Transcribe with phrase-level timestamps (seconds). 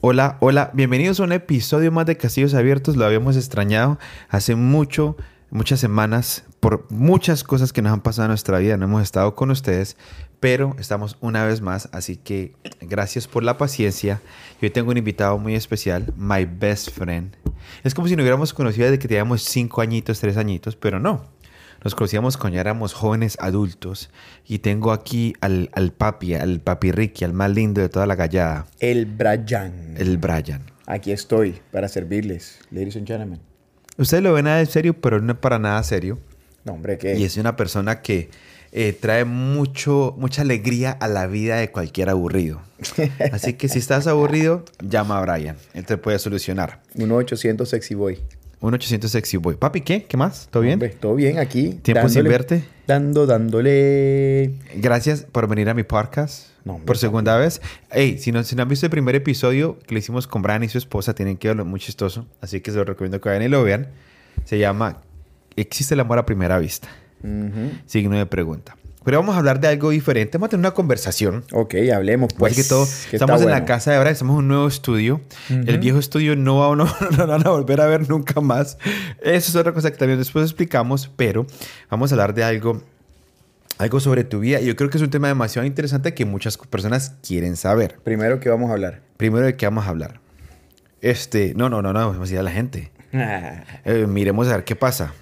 [0.00, 2.96] Hola, hola, bienvenidos a un episodio más de Castillos Abiertos.
[2.96, 5.16] Lo habíamos extrañado hace mucho,
[5.50, 8.76] muchas semanas, por muchas cosas que nos han pasado en nuestra vida.
[8.76, 9.96] No hemos estado con ustedes,
[10.38, 11.88] pero estamos una vez más.
[11.92, 14.22] Así que gracias por la paciencia.
[14.62, 17.36] Yo tengo un invitado muy especial, my best friend.
[17.82, 21.24] Es como si nos hubiéramos conocido desde que teníamos cinco añitos, tres añitos, pero no.
[21.84, 24.10] Nos conocíamos cuando éramos jóvenes adultos.
[24.46, 28.16] Y tengo aquí al, al papi, al papi Ricky, al más lindo de toda la
[28.16, 28.66] gallada.
[28.80, 29.94] El Brian.
[29.96, 30.62] El Brian.
[30.86, 33.40] Aquí estoy para servirles, ladies and gentlemen.
[33.98, 36.18] Ustedes lo ven a serio, pero no es para nada serio.
[36.64, 37.16] No, hombre, ¿qué?
[37.16, 38.30] Y es una persona que
[38.72, 42.60] eh, trae mucho, mucha alegría a la vida de cualquier aburrido.
[43.32, 45.56] Así que si estás aburrido, llama a Brian.
[45.74, 46.80] Él te puede solucionar.
[46.96, 48.18] 1-800 Sexy Boy.
[48.60, 49.56] 1-800 Sexy Boy.
[49.56, 50.04] Papi, ¿qué?
[50.04, 50.48] ¿Qué más?
[50.50, 50.74] ¿Todo bien?
[50.74, 51.78] Hombre, todo bien aquí.
[51.82, 52.64] ¿Tiempo sin verte?
[52.86, 54.54] Dando, dándole.
[54.76, 56.48] Gracias por venir a mi podcast.
[56.64, 57.60] No, hombre, por segunda vez.
[57.90, 60.64] Hey, si no, si no han visto el primer episodio que le hicimos con Brian
[60.64, 62.26] y su esposa, tienen que verlo, muy chistoso.
[62.40, 63.88] Así que se lo recomiendo que vayan y lo vean.
[64.44, 65.02] Se llama
[65.58, 66.88] ¿Existe el amor a primera vista?
[67.22, 67.72] Ujú.
[67.86, 68.76] Signo de pregunta.
[69.08, 70.36] Pero vamos a hablar de algo diferente.
[70.36, 71.42] Vamos a tener una conversación.
[71.54, 72.52] Ok, hablemos pues.
[72.52, 75.22] Pues que todo, que estamos en la casa de Brian, estamos en un nuevo estudio.
[75.48, 78.76] El viejo estudio no, va- no, no lo van a volver a ver nunca más.
[79.22, 81.46] Eso es otra cosa que también después explicamos, pero
[81.88, 82.82] vamos a hablar de algo,
[83.78, 84.60] algo sobre tu vida.
[84.60, 87.98] Y yo creo que es un tema demasiado interesante que muchas personas quieren saber.
[88.04, 89.00] Primero que vamos a hablar.
[89.16, 90.20] Primero, ¿de qué vamos a hablar?
[91.00, 92.90] Este, no, no, no, no, vamos a ir a la gente.
[93.86, 95.14] Eh, miremos a ver qué pasa.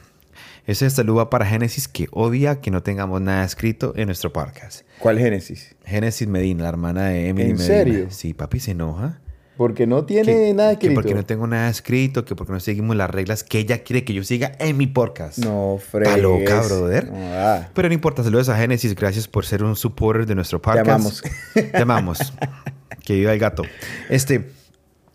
[0.66, 4.82] Ese saludo va para Génesis que odia que no tengamos nada escrito en nuestro podcast.
[4.98, 5.76] ¿Cuál Génesis?
[5.84, 7.66] Génesis Medina, la hermana de Emily ¿En Medina.
[7.74, 8.06] serio?
[8.10, 9.20] Sí, papi se enoja.
[9.56, 10.94] Porque no tiene Que- nada Que escrito.
[10.94, 14.12] porque no tengo nada escrito, que porque no seguimos las reglas que ella quiere que
[14.12, 15.38] yo siga en mi podcast.
[15.38, 16.22] No, Está fregues.
[16.22, 17.10] loca, brother.
[17.14, 17.68] Ah.
[17.72, 20.86] Pero no importa, saludos a Génesis, gracias por ser un supporter de nuestro podcast.
[20.88, 21.22] amamos.
[21.54, 22.34] Te amamos.
[23.04, 23.62] que viva el gato.
[24.10, 24.50] Este,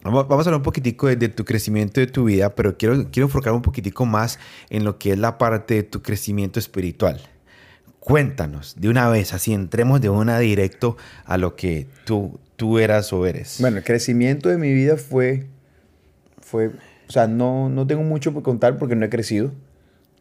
[0.03, 3.27] vamos, a hablar un poquitico de, de tu crecimiento de tu vida, pero quiero, quiero
[3.27, 7.22] enfocar un poquitico más en lo que es la parte de tu crecimiento espiritual.
[8.00, 13.13] Cuéntanos de una vez, así entremos de una directo a lo que tú, tú eras
[13.13, 13.57] o eres.
[13.59, 15.45] Bueno, el crecimiento de mi vida fue.
[16.41, 16.72] fue
[17.07, 19.51] o sea, no, no tengo mucho por contar porque no he crecido.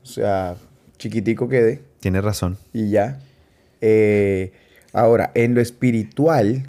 [0.02, 0.56] O sea,
[0.98, 1.82] chiquitico quedé.
[2.00, 2.58] Tienes razón.
[2.74, 3.18] y ya.
[3.80, 4.52] Eh,
[4.92, 6.64] ahora, en lo espiritual,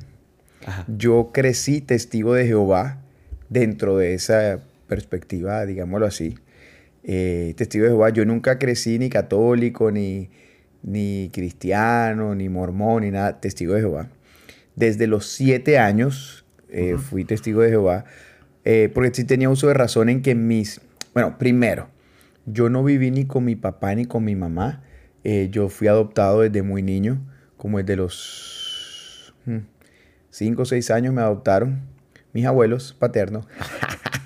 [0.66, 0.86] Ajá.
[0.88, 3.01] yo crecí testigo de Jehová
[3.52, 6.36] dentro de esa perspectiva, digámoslo así.
[7.04, 10.30] Eh, testigo de Jehová, yo nunca crecí ni católico, ni,
[10.82, 14.10] ni cristiano, ni mormón, ni nada, testigo de Jehová.
[14.76, 18.06] Desde los siete años eh, fui testigo de Jehová,
[18.64, 20.80] eh, porque sí tenía uso de razón en que mis...
[21.14, 21.90] Bueno, primero,
[22.46, 24.82] yo no viví ni con mi papá ni con mi mamá.
[25.26, 27.22] Eh, yo fui adoptado desde muy niño,
[27.58, 29.34] como desde los
[30.30, 31.91] 5 o 6 años me adoptaron
[32.34, 33.46] mis abuelos paternos.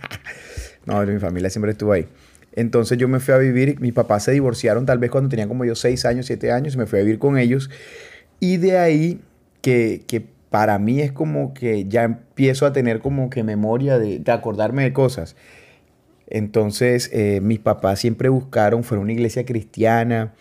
[0.86, 2.08] no, mi familia siempre estuvo ahí.
[2.54, 5.66] Entonces yo me fui a vivir, mis papás se divorciaron tal vez cuando tenía como
[5.66, 7.70] yo 6 años, 7 años, y me fui a vivir con ellos.
[8.40, 9.22] Y de ahí
[9.62, 14.20] que, que para mí es como que ya empiezo a tener como que memoria de,
[14.20, 15.36] de acordarme de cosas.
[16.28, 20.34] Entonces, eh, mis papás siempre buscaron, fueron a una iglesia cristiana,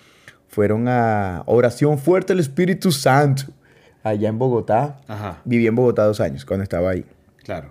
[0.49, 3.45] fueron a oración fuerte al Espíritu Santo,
[4.03, 5.01] allá en Bogotá.
[5.09, 5.43] Ajá.
[5.45, 7.05] Viví en Bogotá dos años cuando estaba ahí.
[7.44, 7.69] Claro.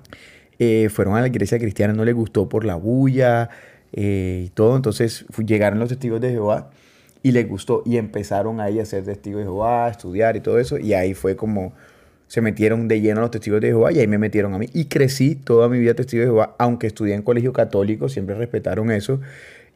[0.59, 3.49] Eh, fueron a la iglesia cristiana, no les gustó por la bulla
[3.91, 4.75] eh, y todo.
[4.75, 6.69] Entonces llegaron los testigos de Jehová
[7.21, 10.59] y les gustó y empezaron ahí a ser testigos de Jehová, a estudiar y todo
[10.59, 10.77] eso.
[10.77, 11.73] Y ahí fue como
[12.27, 14.67] se metieron de lleno los testigos de Jehová y ahí me metieron a mí.
[14.73, 18.91] Y crecí toda mi vida testigo de Jehová, aunque estudié en colegio católico, siempre respetaron
[18.91, 19.19] eso.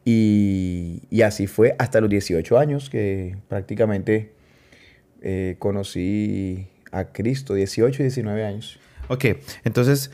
[0.04, 4.32] Y, y así fue hasta los 18 años que prácticamente
[5.20, 8.80] eh, conocí a Cristo, 18 y 19 años.
[9.08, 9.24] Ok,
[9.64, 10.10] entonces,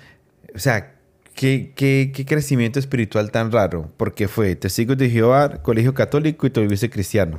[0.54, 0.94] o sea,
[1.34, 3.90] ¿qué, qué, qué crecimiento espiritual tan raro?
[3.96, 7.36] Porque fue testigos de Jehová, colegio católico y te volviste cristiano.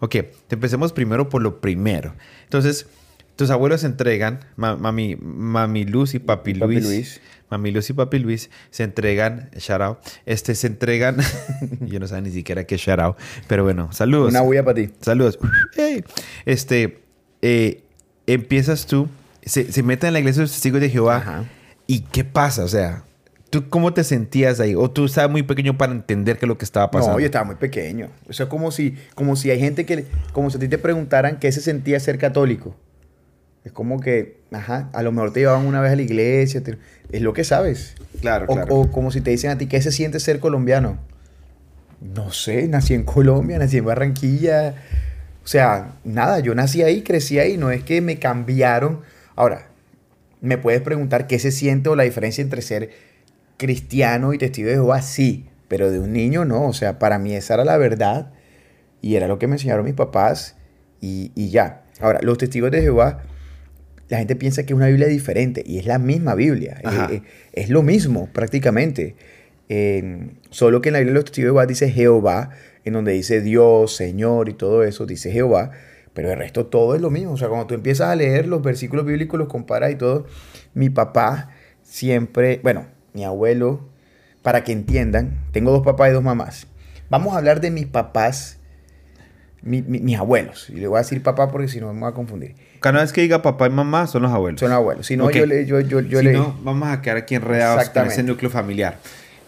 [0.00, 0.10] Ok,
[0.46, 2.14] te empecemos primero por lo primero.
[2.44, 2.86] Entonces,
[3.36, 7.20] tus abuelos se entregan, ma- mami, mami Luz y papi, Papi Luis, Luis.
[7.50, 11.16] Mami Luz y papi Luis se entregan, shout out, este, se entregan,
[11.80, 14.30] yo no sé ni siquiera qué es shout out, pero bueno, saludos.
[14.30, 14.90] Una bulla para ti.
[15.00, 15.38] Saludos.
[16.44, 16.98] Este,
[17.42, 17.82] eh,
[18.26, 19.08] empiezas tú,
[19.42, 21.16] se, se meten en la iglesia de los testigos de Jehová.
[21.18, 21.44] Ajá.
[21.86, 22.64] ¿Y qué pasa?
[22.64, 23.02] O sea,
[23.50, 24.74] ¿tú cómo te sentías ahí?
[24.74, 27.14] ¿O tú estabas muy pequeño para entender qué es lo que estaba pasando?
[27.14, 28.08] No, yo estaba muy pequeño.
[28.28, 31.38] O sea, como si, como si hay gente que, como si a ti te preguntaran
[31.38, 32.76] qué se sentía ser católico.
[33.64, 36.78] Es como que, ajá, a lo mejor te llevaban una vez a la iglesia, te-
[37.10, 37.94] es lo que sabes.
[38.20, 38.74] Claro, O, claro.
[38.74, 40.98] o como si te dicen a ti, ¿qué se siente ser colombiano?
[42.00, 44.74] No sé, nací en Colombia, nací en Barranquilla.
[45.42, 49.00] O sea, nada, yo nací ahí, crecí ahí, no es que me cambiaron.
[49.38, 49.68] Ahora,
[50.40, 52.90] me puedes preguntar qué se siente o la diferencia entre ser
[53.56, 56.66] cristiano y testigo de Jehová, sí, pero de un niño no.
[56.66, 58.32] O sea, para mí esa era la verdad
[59.00, 60.56] y era lo que me enseñaron mis papás
[61.00, 61.84] y, y ya.
[62.00, 63.22] Ahora, los testigos de Jehová,
[64.08, 66.78] la gente piensa que es una Biblia diferente y es la misma Biblia.
[66.82, 69.14] Es, es- es lo mismo prácticamente.
[69.68, 72.50] Eh, solo que en la Biblia de los testigos de Jehová dice Jehová,
[72.84, 75.72] en donde dice Dios, Señor y todo eso, dice Jehová.
[76.14, 77.32] Pero el resto todo es lo mismo.
[77.32, 80.26] O sea, cuando tú empiezas a leer los versículos bíblicos, los comparas y todo,
[80.74, 81.50] mi papá
[81.82, 83.88] siempre, bueno, mi abuelo,
[84.42, 86.66] para que entiendan, tengo dos papás y dos mamás.
[87.10, 88.58] Vamos a hablar de mis papás,
[89.62, 90.68] mi- mi- mis abuelos.
[90.70, 92.54] Y le voy a decir papá porque si no me voy a confundir.
[92.80, 94.60] Cada vez que diga papá y mamá son los abuelos.
[94.60, 95.06] Son abuelos.
[95.06, 95.66] Si no, yo le...
[95.66, 98.98] Yo, yo, yo si le no, vamos a quedar aquí enredados con ese núcleo familiar.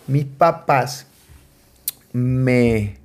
[0.06, 1.06] mis papás
[2.12, 2.96] me...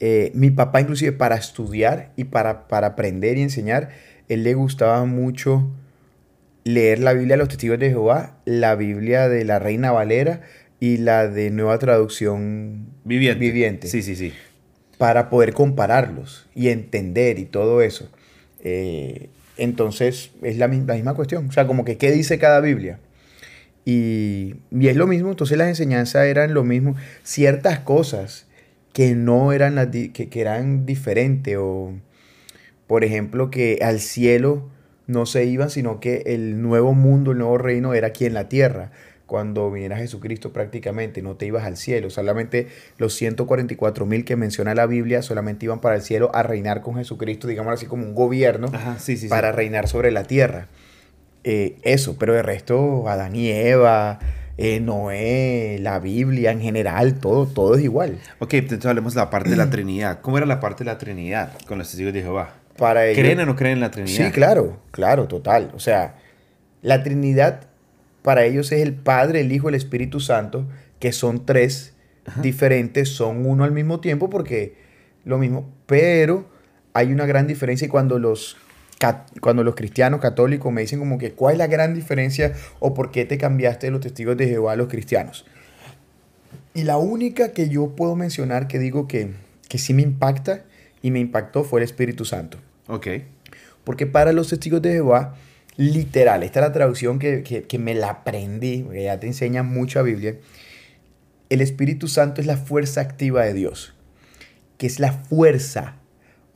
[0.00, 3.90] eh, mi papá inclusive para estudiar y para, para aprender y enseñar,
[4.28, 5.70] él le gustaba mucho
[6.64, 10.42] leer la Biblia de los Testigos de Jehová, la Biblia de la Reina Valera
[10.80, 13.40] y la de Nueva Traducción Viviente.
[13.40, 13.88] Viviente.
[13.88, 14.32] Sí, sí, sí.
[14.98, 18.10] para poder compararlos y entender y todo eso.
[18.62, 21.48] Eh, entonces es la, la misma cuestión.
[21.48, 23.00] O sea, como que qué dice cada Biblia.
[23.84, 26.94] Y, y es lo mismo, entonces las enseñanzas eran lo mismo.
[27.22, 28.47] Ciertas cosas
[28.92, 31.92] que no eran las di- que, que eran diferentes o
[32.86, 34.68] por ejemplo que al cielo
[35.06, 38.48] no se iban, sino que el nuevo mundo, el nuevo reino era aquí en la
[38.48, 38.90] tierra.
[39.26, 42.08] Cuando viniera Jesucristo prácticamente, no te ibas al cielo.
[42.08, 46.80] Solamente los 144 mil que menciona la Biblia solamente iban para el cielo a reinar
[46.80, 49.28] con Jesucristo, digamos así como un gobierno Ajá, sí, sí, sí.
[49.28, 50.68] para reinar sobre la tierra.
[51.44, 54.18] Eh, eso, pero de resto, Adán y Eva,
[54.58, 58.18] eh, Noé, la Biblia en general, todo, todo es igual.
[58.40, 60.20] Ok, entonces hablemos de la parte de la Trinidad.
[60.20, 62.54] ¿Cómo era la parte de la Trinidad con los testigos de Jehová?
[62.76, 64.26] Para ellos- ¿Creen o no creen en la Trinidad?
[64.26, 65.70] Sí, claro, claro, total.
[65.74, 66.16] O sea,
[66.82, 67.62] la Trinidad
[68.22, 70.66] para ellos es el Padre, el Hijo, el Espíritu Santo,
[70.98, 71.94] que son tres
[72.42, 74.76] diferentes, son uno al mismo tiempo porque
[75.24, 76.46] lo mismo, pero
[76.92, 78.56] hay una gran diferencia y cuando los
[79.40, 83.10] cuando los cristianos católicos me dicen como que cuál es la gran diferencia o por
[83.10, 85.44] qué te cambiaste de los testigos de Jehová a los cristianos.
[86.74, 89.30] Y la única que yo puedo mencionar que digo que,
[89.68, 90.64] que sí me impacta
[91.02, 92.58] y me impactó fue el Espíritu Santo.
[92.88, 93.06] Ok.
[93.84, 95.34] Porque para los testigos de Jehová,
[95.76, 99.62] literal, esta es la traducción que, que- que me la aprendí, porque ya te enseña
[99.62, 100.36] mucha Biblia.
[101.50, 103.94] El Espíritu Santo es la fuerza activa de Dios,
[104.76, 105.94] que es la fuerza.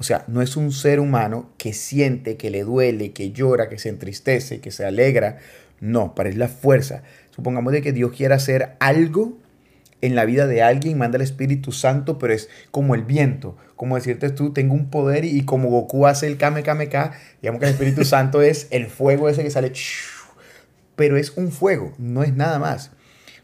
[0.03, 3.79] O sea, no es un ser humano que siente, que le duele, que llora, que
[3.79, 5.39] se entristece, que se alegra.
[5.79, 7.05] No, para es la fuerza.
[7.31, 9.39] Supongamos de que Dios quiera hacer algo
[10.01, 13.57] en la vida de alguien, manda el Espíritu Santo, pero es como el viento.
[13.77, 17.13] Como decirte tú, tengo un poder y, y como Goku hace el Kame Kame Ka,
[17.41, 19.71] digamos que el Espíritu Santo es el fuego ese que sale,
[20.97, 22.91] pero es un fuego, no es nada más.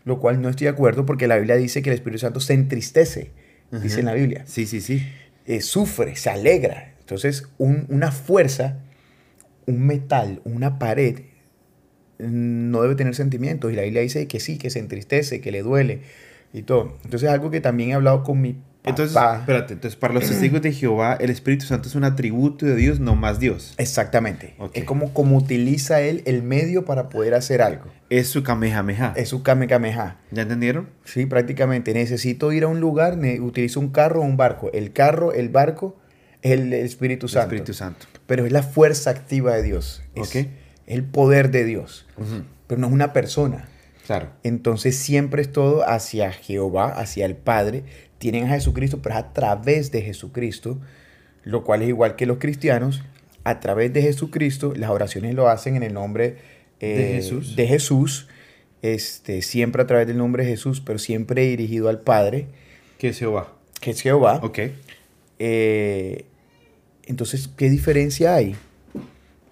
[0.05, 2.55] Lo cual no estoy de acuerdo porque la Biblia dice que el Espíritu Santo se
[2.55, 3.31] entristece,
[3.71, 4.43] dice en la Biblia.
[4.45, 5.07] Sí, sí, sí.
[5.49, 6.95] Eh, sufre, se alegra.
[7.01, 8.79] Entonces, un- una fuerza,
[9.67, 11.21] un metal, una pared,
[12.19, 13.73] mm, no debe tener sentimientos.
[13.73, 16.03] Y la Biblia dice que sí, que se entristece, que le duele
[16.53, 16.99] y todo.
[17.05, 19.41] Entonces, algo que también he hablado con mi Entonces, papá.
[19.41, 23.01] espérate, entonces para los testigos de Jehová, el Espíritu Santo es un atributo de Dios,
[23.01, 23.75] no más Dios.
[23.77, 24.55] Exactamente.
[24.73, 27.87] Es como, como utiliza él el medio para poder hacer algo.
[28.09, 29.13] Es su kamehameha.
[29.17, 30.19] Es su Kame Kameha.
[30.31, 30.89] ¿Ya entendieron?
[31.05, 31.93] Sí, prácticamente.
[31.93, 34.71] Necesito ir a un lugar, utilizo un carro o un barco.
[34.73, 35.97] El carro, el barco,
[36.41, 37.55] es el, Espíritu El Santo.
[37.55, 38.07] Espíritu Santo.
[38.27, 40.03] Pero es la fuerza activa de Dios.
[40.15, 40.47] Es,
[40.87, 42.07] el poder de Dios.
[42.67, 43.69] Pero no es una persona.
[44.07, 44.31] Claro.
[44.43, 47.85] Entonces siempre es todo hacia Jehová, hacia el Padre.
[48.19, 50.79] Tienen a Jesucristo, pero es a través de Jesucristo,
[51.45, 53.03] lo cual es igual que los cristianos.
[53.45, 56.37] A través de Jesucristo, las oraciones lo hacen en el nombre
[56.81, 57.57] eh, De Jesús.
[57.57, 58.29] de Jesús,
[58.83, 62.47] este, siempre a través del nombre de Jesús, pero siempre dirigido al Padre,
[62.99, 63.53] ¿Qué es Jehová?
[63.81, 64.41] que es Jehová.
[64.43, 64.59] Ok.
[65.39, 66.25] Eh,
[67.07, 68.57] entonces, ¿qué diferencia hay?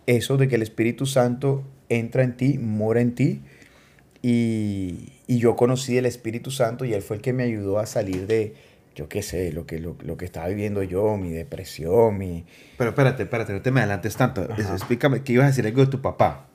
[0.06, 3.40] Eso de que el Espíritu Santo entra en ti, mora en ti,
[4.26, 7.86] y, y yo conocí el Espíritu Santo y él fue el que me ayudó a
[7.86, 8.54] salir de,
[8.94, 12.44] yo qué sé, lo que, lo, lo que estaba viviendo yo, mi depresión, mi...
[12.78, 14.40] Pero espérate, espérate, no te me adelantes tanto.
[14.50, 14.74] Ajá.
[14.74, 16.48] Explícame que ibas a decir algo de tu papá.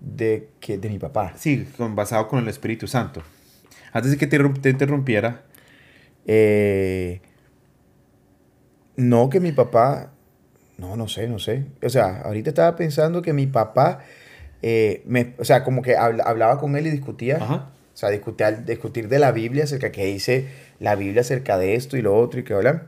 [0.00, 1.34] De, que, de mi papá.
[1.36, 3.22] Sí, con, basado con el Espíritu Santo.
[3.92, 5.44] Antes de que te interrumpiera,
[6.30, 7.20] Eh,
[8.96, 10.12] no, que mi papá,
[10.76, 11.64] no, no sé, no sé.
[11.82, 14.00] O sea, ahorita estaba pensando que mi papá,
[14.62, 17.36] eh, me, o sea, como que habla- hablaba con él y discutía.
[17.36, 17.70] Ajá.
[17.94, 20.46] O sea, discutir, discutir de la Biblia acerca que dice
[20.78, 22.84] la Biblia acerca de esto y lo otro y que hablan.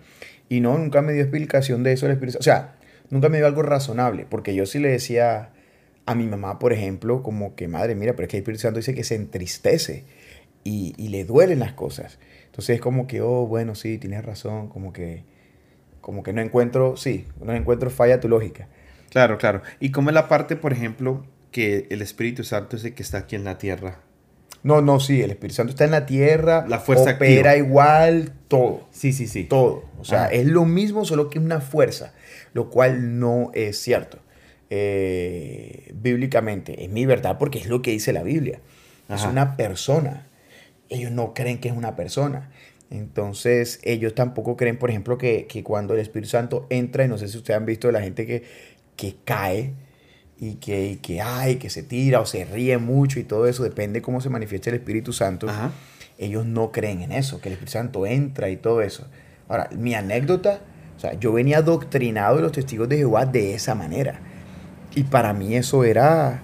[0.49, 2.39] Y no, nunca me dio explicación de eso el Espíritu.
[2.39, 2.75] O sea,
[3.11, 5.51] nunca me dio algo razonable, porque yo sí le decía
[6.07, 8.79] a mi mamá, por ejemplo, como que, madre, mira, pero es que el Espíritu Santo
[8.79, 10.05] dice que se entristece
[10.65, 12.19] y, y le duelen las cosas.
[12.47, 15.25] Entonces es como que, oh, bueno, sí, tienes razón, como que,
[16.01, 18.69] como que no encuentro, sí, no encuentro falla tu lógica.
[19.11, 19.63] Claro, claro.
[19.81, 23.19] ¿Y cómo es la parte, por ejemplo, que el Espíritu Santo es el que está
[23.19, 24.01] aquí en la tierra?
[24.63, 27.57] No, no, sí, el Espíritu Santo está en la tierra, La fuerza opera activa.
[27.57, 28.87] igual, todo.
[28.91, 29.45] Sí, sí, sí.
[29.45, 29.85] Todo.
[29.99, 30.33] O sea, Ajá.
[30.33, 32.13] es lo mismo, solo que una fuerza,
[32.53, 34.19] lo cual no es cierto.
[34.69, 38.61] Eh, bíblicamente, es mi verdad porque es lo que dice la Biblia.
[39.09, 40.29] Es una persona.
[40.89, 42.51] Ellos no creen que es una persona.
[42.91, 47.19] Entonces, ellos tampoco creen, por ejemplo, que, que cuando el Espíritu Santo entra, y no
[47.19, 48.45] sé si ustedes han visto de la gente que,
[48.97, 49.75] que cae
[50.41, 53.63] y que, y que, ay, que se tira o se ríe mucho y todo eso,
[53.63, 55.71] depende cómo se manifiesta el Espíritu Santo Ajá.
[56.17, 59.07] ellos no creen en eso, que el Espíritu Santo entra y todo eso.
[59.49, 60.61] Ahora, mi anécdota,
[60.97, 64.21] o sea, yo venía adoctrinado de los testigos de Jehová de esa manera.
[64.95, 66.43] Y para mí eso era,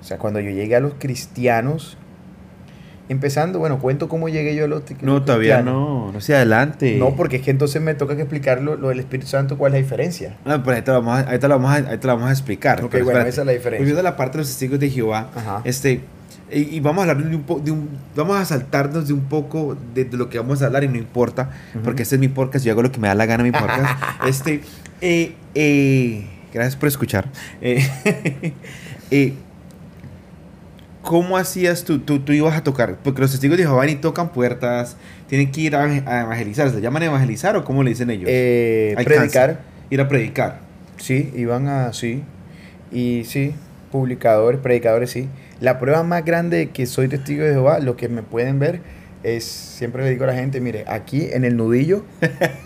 [0.00, 1.96] o sea, cuando yo llegué a los cristianos,
[3.12, 6.10] empezando, bueno, cuento cómo llegué yo a los, No, todavía no.
[6.12, 6.96] No sea adelante.
[6.98, 9.72] No, porque es que entonces me toca que explicar lo, lo del Espíritu Santo, cuál
[9.72, 10.36] es la diferencia.
[10.44, 12.14] No, pero ahí te lo vamos a, ahí te lo vamos a, ahí te lo
[12.14, 12.82] vamos a explicar.
[12.84, 13.30] Ok, Pero bueno, espérate.
[13.30, 13.78] esa es la diferencia.
[13.80, 15.60] Volviendo a la parte de los testigos de Jehová, Ajá.
[15.64, 16.00] este,
[16.54, 19.76] y, vamos a hablar de un, po- de un- vamos a saltarnos de un poco
[19.94, 21.50] de, de lo que vamos a hablar y no importa,
[21.82, 24.02] porque este es mi podcast, yo hago lo que me da la gana mi podcast.
[24.26, 24.60] este,
[25.00, 27.26] eh, eh, gracias por escuchar.
[27.62, 28.52] Eh,
[31.02, 32.20] ¿Cómo hacías tú, tú?
[32.20, 34.96] Tú ibas a tocar, porque los testigos de Jehová y tocan puertas,
[35.28, 38.28] tienen que ir a, a evangelizar, ¿se llaman evangelizar o cómo le dicen ellos?
[38.30, 40.60] Eh, predicar, Ir a predicar.
[40.98, 42.22] Sí, iban a, sí.
[42.92, 43.52] Y sí,
[43.90, 45.28] publicadores, predicadores, sí.
[45.60, 48.80] La prueba más grande de que soy testigo de Jehová, lo que me pueden ver,
[49.22, 52.04] es, siempre le digo a la gente, mire, aquí en el nudillo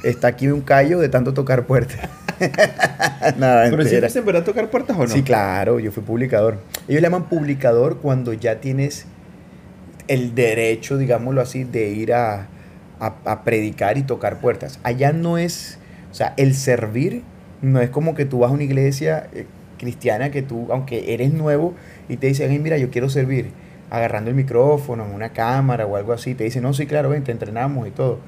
[0.05, 1.99] está aquí un callo de tanto tocar puertas.
[3.39, 5.09] Nada, Pero si en verdad tocar puertas o no?
[5.09, 6.59] Sí, claro, yo fui publicador.
[6.89, 9.07] Ellos le llaman publicador cuando ya tienes
[10.09, 12.47] el derecho, digámoslo así, de ir a,
[13.01, 14.79] a- a predicar y tocar puertas.
[14.83, 15.79] Allá no es,
[16.11, 17.23] o sea, el servir
[17.63, 19.47] no es como que tú vas a una iglesia eh,
[19.79, 21.75] cristiana que tú, aunque eres nuevo,
[22.09, 23.51] y te dicen, "Hey, mira, yo quiero servir,
[23.91, 27.25] agarrando el micrófono en una cámara o algo así, te dicen, no, sí, claro, ven,
[27.25, 28.19] te entrenamos y todo.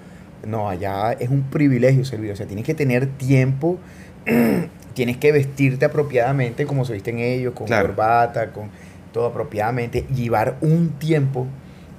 [0.47, 3.79] No, allá es un privilegio servir, o sea, tienes que tener tiempo,
[4.95, 7.88] tienes que vestirte apropiadamente como se visten ellos, con Claro.
[7.88, 8.71] corbata, con
[9.12, 11.47] todo apropiadamente, llevar un tiempo,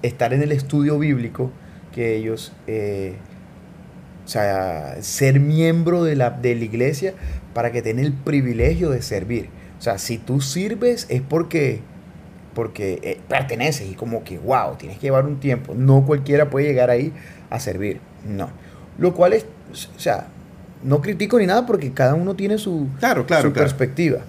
[0.02, 1.52] estar en el estudio bíblico
[1.94, 3.16] que ellos, eh,
[4.26, 7.14] o sea, ser miembro de la, de la iglesia
[7.54, 9.50] para que tengan el privilegio de servir.
[9.80, 11.80] O sea, si tú sirves es porque,
[12.60, 15.74] porque eh, perteneces y como que, wow, tienes que llevar un tiempo.
[15.74, 17.14] No cualquiera puede llegar ahí
[17.50, 18.02] a servir.
[18.28, 18.50] No.
[18.98, 19.46] Lo cual es,
[19.96, 20.28] o sea,
[20.84, 23.66] no critico ni nada porque cada uno tiene su, Claro, claro, su claro.
[23.66, 24.20] perspectiva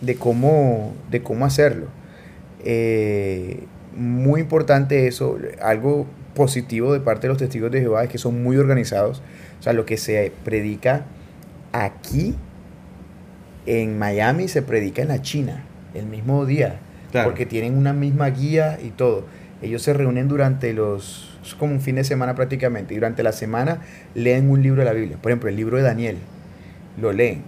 [0.00, 1.86] de cómo, de cómo hacerlo.
[2.64, 3.62] Eh,
[3.94, 6.04] muy importante eso, algo
[6.34, 9.22] positivo de parte de los testigos de Jehová es que son muy organizados.
[9.60, 11.04] O sea, lo que se predica
[11.70, 12.34] aquí
[13.66, 15.62] en Miami se predica en la China
[15.94, 17.30] el mismo día, Claro.
[17.30, 19.24] porque tienen una misma guía y todo.
[19.62, 23.32] Ellos se reúnen durante los, es como un fin de semana prácticamente, y durante la
[23.32, 23.78] semana
[24.14, 25.16] leen un libro de la Biblia.
[25.20, 26.18] Por ejemplo, el libro de Daniel,
[27.00, 27.42] lo leen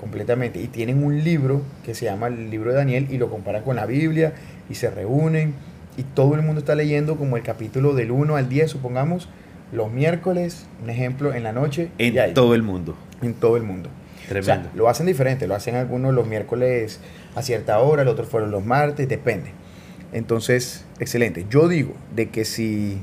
[0.00, 3.62] completamente y tienen un libro que se llama el libro de Daniel y lo comparan
[3.62, 4.34] con la Biblia
[4.68, 5.54] y se reúnen
[5.96, 9.28] y todo el mundo está leyendo como el capítulo del 1 al 10, supongamos,
[9.72, 12.96] los miércoles, un ejemplo, en la noche, y ahí, En todo el mundo.
[13.22, 13.88] en todo el mundo.
[14.24, 14.64] O Tremendo.
[14.68, 17.00] sea, lo hacen diferente, lo hacen algunos los miércoles
[17.34, 19.50] a cierta hora, los otros fueron los martes, depende.
[20.12, 21.46] Entonces, excelente.
[21.50, 22.98] Yo digo de que si,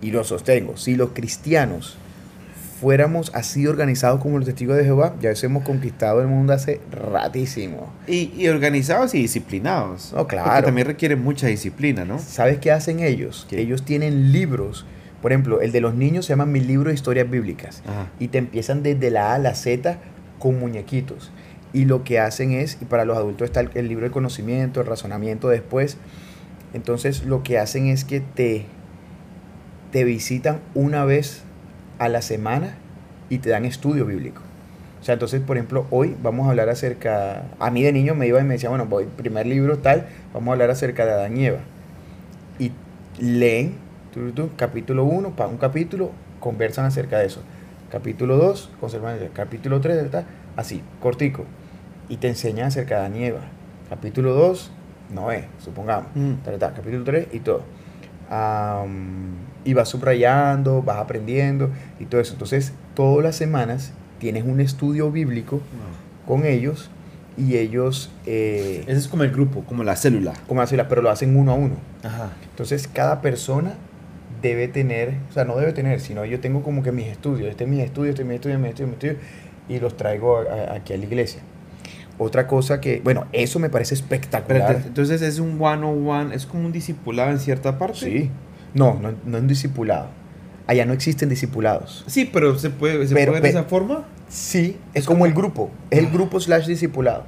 [0.00, 1.96] y lo sostengo, si los cristianos
[2.80, 7.92] fuéramos así organizados como los testigos de Jehová, ya hubiésemos conquistado el mundo hace ratísimo.
[8.06, 10.12] y, y organizados y disciplinados.
[10.14, 10.48] No, claro.
[10.48, 12.18] Porque también requiere mucha disciplina, ¿no?
[12.20, 13.46] ¿Sabes qué hacen ellos?
[13.50, 13.60] ¿Qué?
[13.60, 14.86] Ellos tienen libros.
[15.20, 17.82] Por ejemplo, el de los niños se llama Mi libro de historias bíblicas.
[17.88, 18.06] Ajá.
[18.20, 19.98] y te empiezan desde la A a la Z
[20.38, 21.30] con muñequitos.
[21.72, 24.86] Y lo que hacen es, y para los adultos está el, libro de conocimiento, el
[24.86, 25.98] razonamiento después.
[26.72, 28.66] Entonces lo que hacen es que te,
[29.92, 31.42] te visitan una vez
[31.98, 32.76] a la semana
[33.28, 34.42] y te dan estudio bíblico.
[35.00, 38.26] O sea, entonces, por ejemplo, hoy vamos a hablar acerca, a mí de niño me
[38.26, 41.36] iba y me decía, bueno, voy, primer libro tal, vamos a hablar acerca de Adán
[41.36, 41.60] y Eva.
[42.58, 42.72] Y
[43.20, 43.74] leen,
[44.12, 47.42] tu, capítulo 1, para un capítulo, conversan acerca de eso.
[47.90, 50.26] Capítulo 2, conservan el capítulo 3, tal,
[50.56, 51.44] así, cortico.
[52.08, 53.40] Y te enseñan acerca de Adán y Eva.
[53.88, 54.70] Capítulo 2,
[55.14, 56.08] Noé, supongamos.
[56.14, 56.34] Mm.
[56.44, 57.62] Tal, tal, capítulo 3 y todo.
[58.30, 62.34] Am, y vas subrayando, vas aprendiendo y todo eso.
[62.34, 65.60] Entonces, todas las semanas tienes un estudio bíblico
[66.26, 66.90] con ellos
[67.38, 68.10] y ellos...
[68.26, 70.34] eh, Ese es como el grupo, como la célula.
[70.46, 71.76] como la célula, pero lo hacen uno a uno.
[72.02, 72.30] Ajá.
[72.50, 73.74] Entonces, cada persona
[74.42, 77.64] debe tener, o sea, no debe tener, sino yo tengo como que mis estudios, este
[77.64, 79.16] es mi estudio, este es mi estudio, mi estudio, mi estudio,
[79.68, 80.42] y los traigo a-
[80.72, 81.40] a- aquí a la iglesia.
[82.18, 84.60] Otra cosa que, bueno, eso me parece espectacular.
[84.62, 87.98] Espérate, entonces es un one-on-one, es como un discipulado en cierta parte.
[88.00, 88.30] Sí.
[88.74, 90.08] No, no, no es un discipulado.
[90.66, 92.04] Allá no existen discipulados.
[92.08, 94.04] Sí, pero se puede, se Pero- puede ver de esa forma.
[94.28, 97.24] Sí, es como el grupo, es el grupo slash discipulado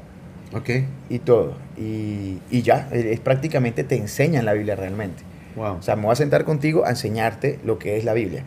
[0.55, 0.69] Ok.
[1.09, 1.55] y todo.
[1.79, 5.23] Y, y ya, es prácticamente te enseñan la Biblia realmente.
[5.61, 8.45] O sea, me voy a sentar contigo a enseñarte lo que es la Biblia.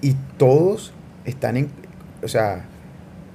[0.00, 0.92] Y todos
[1.24, 1.68] están en,
[2.22, 2.64] o sea,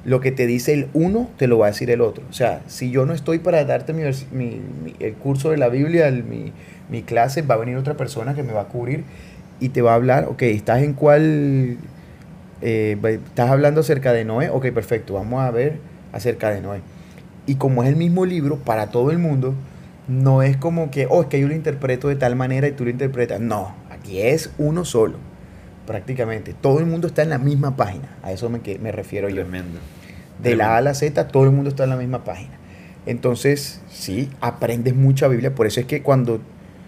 [0.06, 2.24] lo que te dice el uno, te lo va a decir el otro.
[2.30, 4.62] O sea, si yo no estoy para darte mi, mi-
[5.00, 6.52] el curso de la Biblia, el- mi,
[7.04, 9.04] clase, va a venir otra persona que me va a cubrir
[9.60, 11.78] y te va a hablar, ok, ¿estás en cuál?
[12.62, 14.50] eh, ¿Estás hablando acerca de Noé?
[14.50, 15.78] Ok, perfecto, vamos a ver
[16.14, 16.82] acerca de Noé.
[17.46, 19.54] Y como es el mismo libro para todo el mundo,
[20.10, 22.84] no es como que, oh, es que yo lo interpreto de tal manera y tú
[22.84, 23.40] lo interpretas.
[23.40, 25.18] No, aquí es uno solo,
[25.86, 26.54] prácticamente.
[26.54, 28.10] Todo el mundo está en la misma página.
[28.24, 29.36] A eso me, que- me refiero yo.
[29.44, 29.80] Tremendo.
[30.42, 32.52] De la A a la Z, todo el mundo está en la misma página.
[33.06, 35.54] Entonces, sí, aprendes mucha Biblia.
[35.56, 36.42] Por eso es que cuando,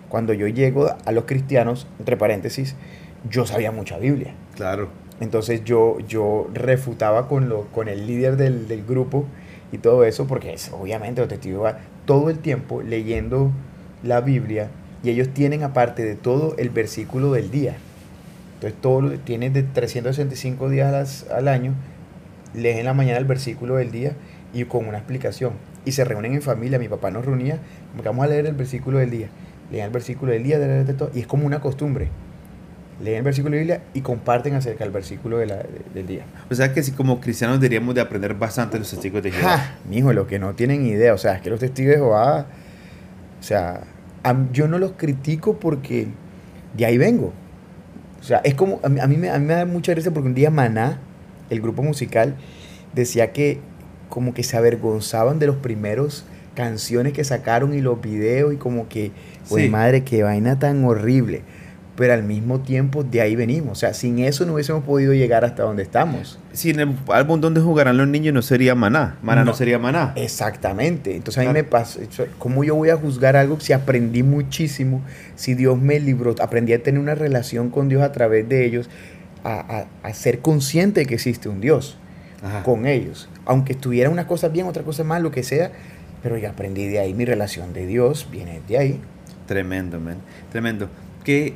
[0.10, 2.76] cuando yo llego a los cristianos, entre paréntesis,
[3.30, 4.34] yo sabía mucha Biblia.
[4.56, 4.90] Claro.
[5.20, 9.26] Entonces yo, yo refutaba con, lo, con el líder del, del grupo
[9.72, 11.74] y todo eso, porque es, obviamente los testigos
[12.06, 13.52] todo el tiempo leyendo
[14.04, 14.70] la Biblia
[15.04, 17.76] y ellos tienen aparte de todo el versículo del día.
[18.56, 21.74] Entonces todo tienen de 365 días a las- al año,
[22.54, 24.14] leen en la mañana el versículo del día
[24.54, 25.54] y con una explicación.
[25.86, 27.60] Y se reúnen en familia, mi papá nos reunía,
[28.04, 29.30] vamos a leer el versículo del día.
[29.72, 30.60] Leen el versículo del día,
[31.14, 32.10] y es como una costumbre.
[33.04, 36.08] Leen el versículo de la Biblia y comparten acerca del versículo de la- de- del
[36.08, 36.24] día.
[36.50, 39.58] O sea que si como cristianos deberíamos de aprender bastante los testigos de Jehová.
[39.58, 42.46] Ja, mijo, lo que no tienen idea, o sea, es que los testigos de Jehová,
[43.40, 43.82] o sea,
[44.54, 46.08] yo no los critico porque
[46.78, 47.34] de ahí vengo.
[48.20, 50.12] O sea, es como, a mí, a mí me, a mí me da mucha risa
[50.12, 51.00] porque un día Maná,
[51.50, 52.36] el grupo musical,
[52.94, 53.60] decía que
[54.10, 58.88] como que se avergonzaban de los primeros canciones que sacaron y los videos y como
[58.90, 59.12] que,
[59.50, 59.70] pues Sí.
[59.70, 61.42] madre, qué vaina tan horrible.
[62.02, 63.74] Pero al mismo tiempo de ahí venimos.
[63.74, 66.40] O sea, sin eso no hubiésemos podido llegar hasta donde estamos.
[66.52, 69.18] Si en el álbum donde jugarán los niños no sería maná.
[69.22, 69.54] Maná no, No.
[69.56, 70.12] sería maná.
[70.16, 71.16] Exactamente.
[71.16, 71.64] Entonces a mí Claro.
[71.64, 72.00] me pasa,
[72.40, 75.04] ¿cómo yo voy a juzgar algo si aprendí muchísimo,
[75.36, 78.90] si Dios me libró, aprendí a tener una relación con Dios a través de ellos,
[79.44, 79.60] a,
[80.04, 81.98] a- a ser consciente de que existe un Dios
[82.42, 82.64] Ajá.
[82.64, 83.30] con ellos?
[83.46, 85.72] Aunque estuviera una cosa bien, otra cosa mal, lo que sea,
[86.24, 89.00] pero yo aprendí de ahí, mi relación de Dios viene de ahí.
[89.46, 90.16] Tremendo, man.
[90.52, 90.90] Tremendo.
[91.24, 91.54] ¿Qué,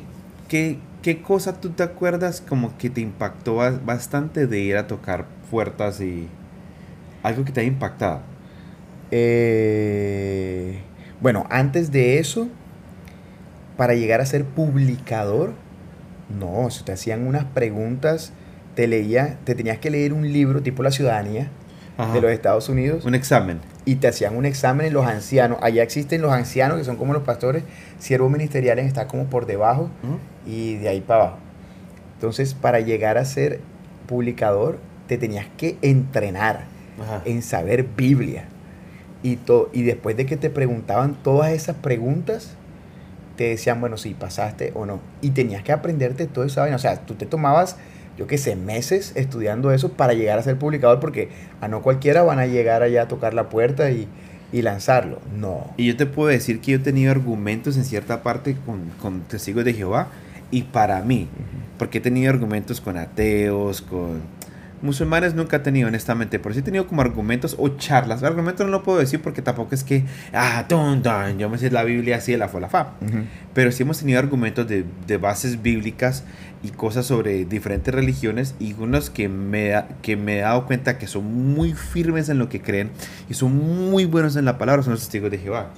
[0.47, 4.87] qué, qué cosa tú te acuerdas como que te impactó ba- bastante de ir a
[4.87, 6.27] tocar puertas y
[7.23, 8.21] algo que te haya impactado?
[9.11, 10.79] Eh,
[11.21, 12.47] bueno, antes de eso,
[13.77, 15.53] para llegar a ser publicador,
[16.39, 18.31] no, se te hacían unas preguntas,
[18.75, 21.49] te leía, te tenías que leer un libro tipo La Ciudadanía
[21.97, 22.13] Ajá.
[22.13, 23.59] de los Estados Unidos Un examen.
[23.85, 25.59] Y te hacían un examen en los ancianos.
[25.61, 27.63] Allá existen los ancianos que son como los pastores,
[27.99, 29.89] siervos ministeriales está como por debajo
[30.45, 31.37] y de ahí para abajo.
[32.15, 33.59] Entonces, para llegar a ser
[34.07, 36.65] publicador, te tenías que entrenar
[37.01, 37.21] Ajá.
[37.25, 38.45] en saber Biblia.
[39.21, 42.55] Y, to- y después de que te preguntaban todas esas preguntas,
[43.37, 44.99] te decían, bueno, si pasaste o no.
[45.21, 46.63] Y tenías que aprenderte todo eso.
[46.63, 47.75] O sea, tú te tomabas,
[48.17, 51.29] yo qué sé, meses estudiando eso para llegar a ser publicador, porque
[51.61, 54.07] a no cualquiera van a llegar allá a tocar la puerta y,
[54.51, 55.21] y lanzarlo.
[55.37, 55.73] No.
[55.77, 59.21] Y yo te puedo decir que yo he tenido argumentos en cierta parte con, con
[59.21, 60.07] testigos de Jehová
[60.51, 61.27] y para mí,
[61.77, 64.21] porque he tenido argumentos con ateos, con
[64.81, 68.23] musulmanes nunca he tenido honestamente, pero sí he tenido como argumentos o charlas.
[68.23, 71.71] Argumentos no lo puedo decir porque tampoco es que, ah, tun, tun, yo me sé
[71.71, 73.17] la Biblia así de la fola Ujú.
[73.53, 76.23] Pero sí hemos tenido argumentos de, de bases bíblicas
[76.65, 81.07] y cosas sobre diferentes religiones y unos que me, que me he dado cuenta que
[81.07, 82.89] son muy firmes en lo que creen
[83.29, 83.55] y son
[83.91, 85.69] muy buenos en la palabra, son los testigos de Jehová.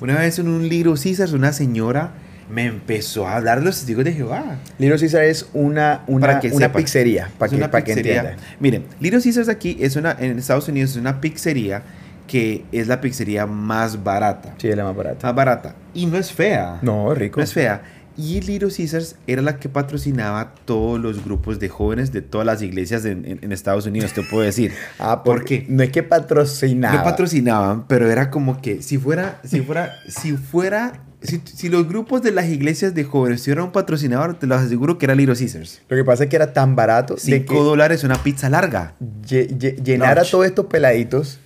[0.00, 2.12] Una vez en un libro César, una señora
[2.50, 4.56] me empezó a hablar de los testigos de Jehová.
[4.78, 8.20] Little Caesar es una, una, Para que una pizzería, para que, una para que pizzería.
[8.20, 8.44] entiendan.
[8.60, 11.82] Miren, Little Caesars aquí es una, en Estados Unidos es una pizzería
[12.26, 14.54] que es la pizzería más barata.
[14.58, 15.26] Sí, es la más barata.
[15.26, 15.74] Más barata.
[15.94, 16.78] Y no es fea.
[16.82, 17.38] No, es rico.
[17.38, 17.82] No es fea.
[18.16, 22.62] Y Little Caesars era la que patrocinaba todos los grupos de jóvenes de todas las
[22.62, 24.72] iglesias en, en- en Estados Unidos, te puedo decir.
[24.98, 25.66] Ah, ¿Por porque qué?
[25.68, 26.98] no es que patrocinaba.
[26.98, 31.88] No patrocinaban, pero era como que si fuera, si fuera, si fuera, si, si los
[31.88, 35.34] grupos de las iglesias de jóvenes tuvieran un patrocinador, te lo aseguro que era Little
[35.36, 35.82] Caesars.
[35.88, 38.94] Lo que pasa es que era tan barato de 5 que dólares una pizza larga.
[39.26, 41.40] lle- llenar a todos estos peladitos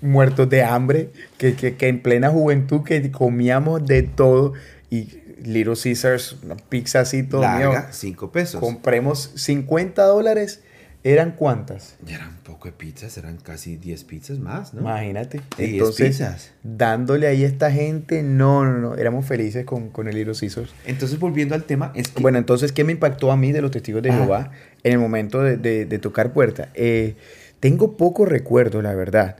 [0.00, 4.52] muertos de hambre, que, que, que, en plena juventud que comíamos de todo
[4.94, 5.08] y
[5.42, 8.60] Little Caesars, una pizza así todo Larga, 5 pesos.
[8.60, 10.60] Compremos 50 dólares.
[11.04, 11.96] ¿Eran cuántas?
[12.06, 14.82] Ya eran poco de pizzas, eran casi 10 pizzas más, ¿no?
[14.82, 15.40] Imagínate.
[15.56, 16.52] Sí, Entonces, pizzas.
[16.62, 20.70] dándole ahí a esta gente, no, no, no, éramos felices con, con el Little Caesars.
[20.86, 22.22] Entonces, volviendo al tema, es que...
[22.22, 24.20] Bueno, entonces, ¿qué me impactó a mí de los testigos de Ajá.
[24.20, 24.50] Jehová
[24.84, 26.68] en el momento de, de- de tocar puerta?
[26.74, 27.16] Eh,
[27.58, 29.38] tengo poco recuerdo, la verdad.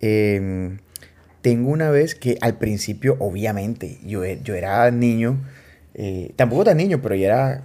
[0.00, 0.76] Eh,
[1.46, 5.38] tengo una vez que al principio, obviamente, yo, e- yo era niño,
[5.94, 7.62] eh, tampoco tan niño, pero ya era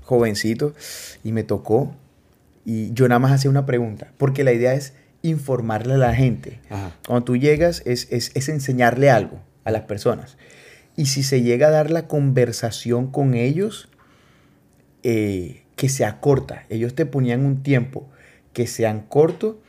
[0.00, 0.72] jovencito
[1.22, 1.94] y me tocó
[2.64, 6.58] y yo nada más hacía una pregunta, porque la idea es informarle a la gente.
[6.70, 6.96] Ajá.
[7.06, 10.38] Cuando tú llegas es, es, es enseñarle algo a las personas.
[10.96, 13.90] Y si se llega a dar la conversación con ellos,
[15.02, 16.64] eh, que sea corta.
[16.70, 18.08] Ellos te ponían un tiempo
[18.54, 19.60] que sean corto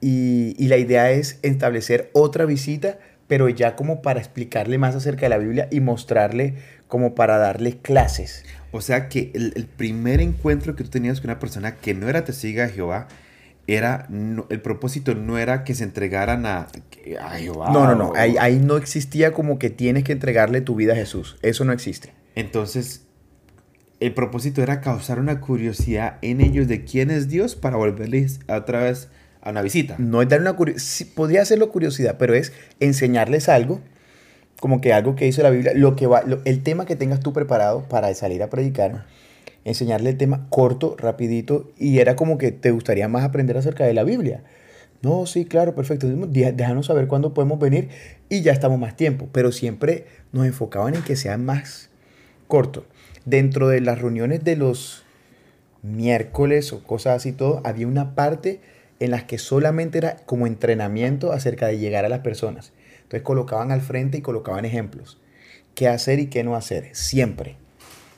[0.00, 5.22] y, y la idea es establecer otra visita, pero ya como para explicarle más acerca
[5.22, 6.54] de la Biblia y mostrarle
[6.86, 8.44] como para darle clases.
[8.70, 12.08] O sea que el, el primer encuentro que tú tenías con una persona que no
[12.08, 13.08] era testiga de Jehová,
[13.66, 16.68] era, no- el propósito no era que se entregaran a,
[17.20, 17.70] a Jehová.
[17.70, 18.08] No, no, no.
[18.10, 21.36] o- Ahí, ahí no existía como que tienes que entregarle tu vida a Jesús.
[21.42, 22.14] Eso no existe.
[22.34, 23.02] Entonces,
[24.00, 28.84] el propósito era causar una curiosidad en ellos de quién es Dios para volverles otra
[28.84, 29.08] vez
[29.48, 29.96] a una visita.
[29.98, 31.10] No es dar una curiosidad.
[31.14, 33.80] podría hacerlo curiosidad, pero es enseñarles algo,
[34.60, 37.32] como que algo que dice la Biblia, lo que va, el tema que tengas tú
[37.32, 39.06] preparado para salir a predicar,
[39.64, 43.94] enseñarle el tema corto, rapidito, y era como que te gustaría más aprender acerca de
[43.94, 44.42] la Biblia.
[45.00, 46.08] No, sí, claro, perfecto.
[46.08, 47.88] Dé- Déjanos saber cuándo podemos venir
[48.28, 49.28] y ya estamos más tiempo.
[49.30, 51.90] Pero siempre nos enfocaban en que sea más
[52.48, 52.84] corto.
[53.24, 55.04] Dentro de las reuniones de los
[55.82, 58.60] miércoles o cosas así todo, había una parte
[59.00, 62.72] en las que solamente era como entrenamiento acerca de llegar a las personas.
[62.96, 65.20] Entonces colocaban al frente y colocaban ejemplos.
[65.74, 66.90] ¿Qué hacer y qué no hacer?
[66.92, 67.56] Siempre.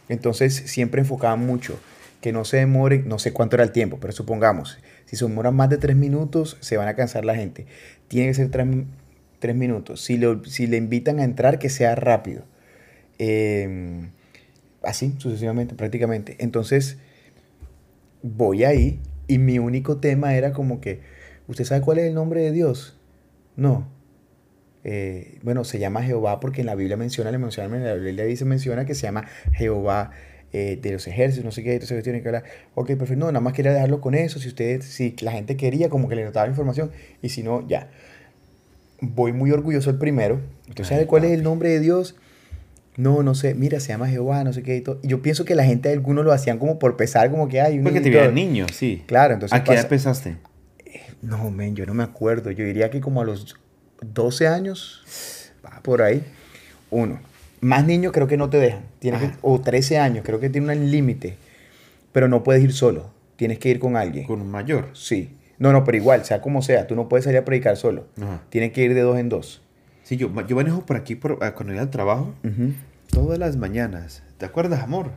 [0.08, 1.78] Entonces siempre enfocaban mucho.
[2.20, 5.56] Que no se demore, no sé cuánto era el tiempo, pero supongamos, si se demoran
[5.56, 7.66] más de tres minutos, se van a cansar la gente.
[8.08, 8.66] Tiene que ser tres,
[9.38, 10.02] tres minutos.
[10.02, 12.44] Si, si le invitan a entrar, que sea rápido.
[13.18, 14.10] Eh,
[14.82, 16.36] así sucesivamente, prácticamente.
[16.40, 16.98] Entonces,
[18.22, 21.00] voy ahí y mi único tema era como que,
[21.46, 22.98] ¿usted sabe cuál es el nombre de Dios?
[23.54, 23.86] No.
[24.82, 28.24] Eh, bueno, se llama Jehová porque en la Biblia menciona, le menciona, en la Biblia
[28.24, 30.10] dice, menciona que se llama Jehová
[30.52, 32.42] eh, de los ejércitos, no sé qué, entonces tiene que hablar.
[32.74, 35.88] Ok, perfecto, no, nada más quería dejarlo con eso, si usted, si la gente quería,
[35.90, 36.90] como que le notaba información,
[37.22, 37.88] y si no, ya.
[39.00, 40.40] Voy muy orgulloso el primero.
[40.68, 42.16] ¿Usted Ay, sabe cuál es el nombre de Dios?
[43.00, 44.98] No, no sé, mira, se llama Jehová, no sé qué y todo.
[45.02, 47.78] Y yo pienso que la gente, algunos lo hacían como por pesar, como que hay
[47.78, 49.02] un Porque te veían niño, sí.
[49.06, 50.36] Claro, entonces ¿A qué edad pasa- empezaste?
[51.22, 52.50] No, men, yo no me acuerdo.
[52.50, 53.56] Yo diría que como a los
[54.02, 55.50] 12 años,
[55.82, 56.22] por ahí.
[56.90, 57.20] Uno.
[57.60, 58.82] Más niños creo que no te dejan.
[58.98, 61.36] Tienes que- o 13 años, creo que tiene un límite.
[62.12, 63.10] Pero no puedes ir solo.
[63.36, 64.26] Tienes que ir con alguien.
[64.26, 64.88] Con un mayor.
[64.94, 65.36] Sí.
[65.58, 68.06] No, no, pero igual, sea como sea, tú no puedes salir a predicar solo.
[68.20, 68.42] Ajá.
[68.48, 69.62] Tienes que ir de dos en dos.
[70.02, 72.72] Sí, yo, yo manejo por aquí por, ah, cuando iba al trabajo Ujú.
[73.10, 74.22] Todas las mañanas.
[74.38, 75.12] ¿Te acuerdas, amor?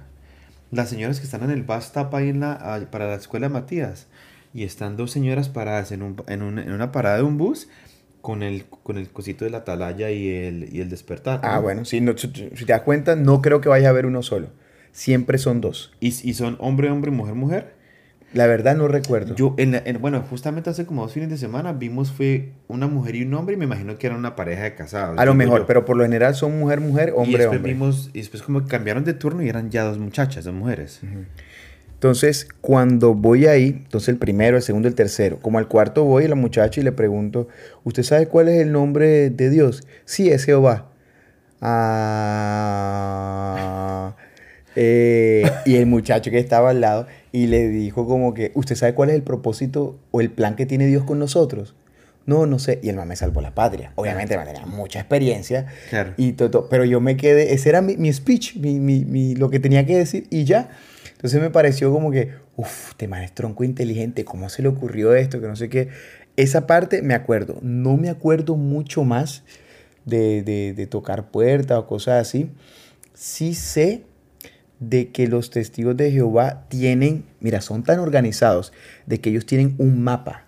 [0.72, 3.50] Las señoras que están en el bus stop ahí en la, ah, para la escuela
[3.50, 4.08] Matías.
[4.54, 7.68] Y están dos señoras paradas en, un, en, un- en una parada de un bus
[8.22, 11.42] con el, con el cosito de la atalaya y el, y el despertar.
[11.44, 11.62] Ah, ¿no?
[11.64, 14.22] bueno, si, no, si si te das cuenta, no creo que vaya a haber uno
[14.22, 14.48] solo.
[14.92, 15.92] Siempre son dos.
[16.00, 17.76] ¿Y, y son hombre, hombre, mujer, mujer?
[18.34, 19.36] La verdad no recuerdo.
[19.36, 22.88] Yo, en la- en- bueno, justamente hace como dos fines de semana vimos fue una
[22.88, 25.20] mujer y un hombre y me imagino que era una pareja de casados.
[25.20, 25.66] a lo mejor, yo.
[25.68, 27.74] pero por lo general son mujer, mujer, y hombre, después hombre.
[27.74, 31.00] vimos, y después como cambiaron de turno y eran ya dos muchachas, dos mujeres.
[31.94, 36.26] Entonces, cuando voy ahí, entonces el primero, el segundo, el tercero, como al cuarto voy
[36.26, 37.48] a la muchacha y le pregunto,
[37.86, 39.88] ¿usted sabe cuál es el nombre de Dios?
[40.06, 40.90] Sí, es Jehová.
[42.44, 44.16] Ah,
[44.76, 48.94] eh, y el muchacho que estaba al lado y le dijo como que, ¿usted sabe
[48.94, 51.76] cuál es el propósito o el plan que tiene Dios con nosotros?
[52.26, 52.80] No, no sé.
[52.82, 53.92] Y el man me salvó la patria.
[53.96, 55.66] Obviamente, man tenía mucha experiencia.
[55.90, 56.14] Claro.
[56.16, 59.50] Y todo, pero yo me quedé, ese era mi, mi speech, mi, mi- mi- lo
[59.50, 60.70] que tenía que decir y ya.
[61.12, 65.14] Entonces me pareció como que, uff, este man es tronco inteligente, ¿cómo se le ocurrió
[65.16, 65.42] esto?
[65.42, 65.90] Que no sé qué.
[66.38, 67.58] Esa parte me acuerdo.
[67.62, 69.44] No me acuerdo mucho más
[70.06, 72.52] de, de- de tocar puertas o cosas así.
[73.14, 74.04] Sí sé
[74.90, 78.74] de que los testigos de Jehová tienen, mira, son tan organizados
[79.06, 80.46] de que ellos tienen un mapa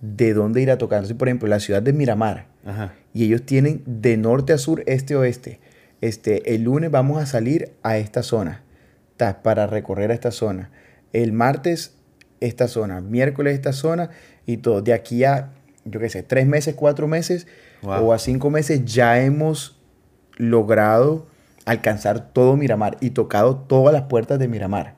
[0.00, 0.98] de dónde ir a tocar.
[0.98, 2.94] Entonces, por ejemplo, la ciudad de Miramar, Ajá.
[3.12, 5.60] y ellos tienen de norte a sur, este a oeste.
[6.00, 8.62] Este, el lunes vamos a salir a esta zona,
[9.42, 10.70] para recorrer a esta zona.
[11.12, 11.94] El martes,
[12.40, 13.00] esta zona.
[13.00, 14.10] Miércoles, esta zona
[14.46, 14.80] y todo.
[14.80, 15.50] De aquí a,
[15.84, 17.46] yo qué sé, tres meses, cuatro meses
[17.82, 19.80] o a cinco meses ya hemos
[20.36, 21.26] logrado
[21.68, 24.96] alcanzar todo Miramar y tocado todas las puertas de Miramar.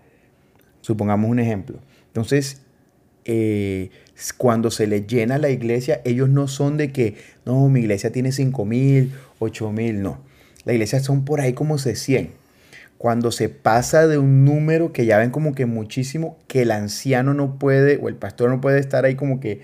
[0.80, 1.78] Supongamos un ejemplo.
[2.06, 2.62] Entonces,
[3.24, 3.90] eh,
[4.36, 8.32] cuando se les llena la iglesia, ellos no son de que, no, mi iglesia tiene
[8.32, 10.20] cinco mil, ocho mil, no.
[10.64, 12.30] La iglesia son por ahí como se 100.
[12.98, 17.32] Cuando se pasa de un número que ya ven como que muchísimo, que el anciano
[17.34, 19.62] no puede o el pastor no puede estar ahí como que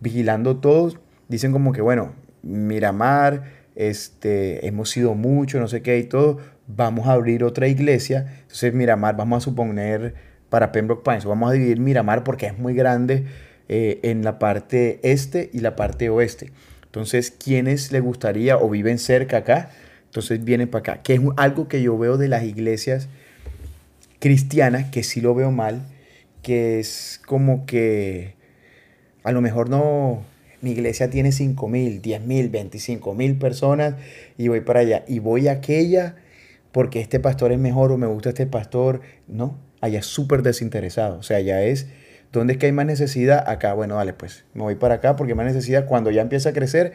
[0.00, 6.04] vigilando todos, dicen como que, bueno, Miramar, este, hemos sido mucho, no sé qué y
[6.04, 8.26] todo, vamos a abrir otra iglesia.
[8.42, 10.14] Entonces, Miramar, vamos a suponer
[10.48, 13.24] para Pembroke Pines, vamos a dividir Miramar porque es muy grande
[13.68, 16.52] eh, en la parte este y la parte oeste.
[16.84, 19.70] Entonces, ¿quiénes le gustaría o viven cerca acá?
[20.04, 23.08] Entonces vienen para acá, que es algo que yo veo de las iglesias
[24.20, 25.82] cristianas, que sí lo veo mal,
[26.40, 28.36] que es como que
[29.24, 30.22] a lo mejor no,
[30.64, 33.96] mi iglesia tiene 5 mil, 10 mil, 25 mil personas
[34.38, 35.04] y voy para allá.
[35.06, 36.16] Y voy a aquella
[36.72, 39.02] porque este pastor es mejor o me gusta este pastor.
[39.28, 41.18] No, allá es súper desinteresado.
[41.18, 41.86] O sea, allá es,
[42.32, 43.46] ¿dónde es que hay más necesidad?
[43.46, 45.84] Acá, bueno, vale, pues me voy para acá porque hay más necesidad.
[45.84, 46.94] Cuando ya empieza a crecer,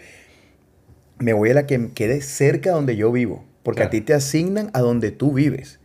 [1.20, 3.46] me voy a la que quede cerca donde yo vivo.
[3.62, 5.79] Porque a ti te asignan a donde tú vives.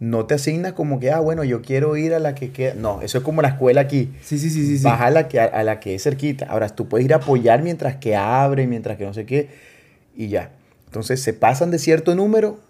[0.00, 2.74] No te asignas como que, ah, bueno, yo quiero ir a la que queda.
[2.74, 4.12] No, eso es como la escuela aquí.
[4.22, 4.84] Sí, sí, sí, sí.
[4.84, 6.46] Baja a la, que, a, la que es cerquita.
[6.46, 9.48] Ahora, tú puedes ir a apoyar mientras que abre, mientras que no sé qué,
[10.16, 10.52] y ya.
[10.86, 12.60] Entonces, se pasan de cierto número,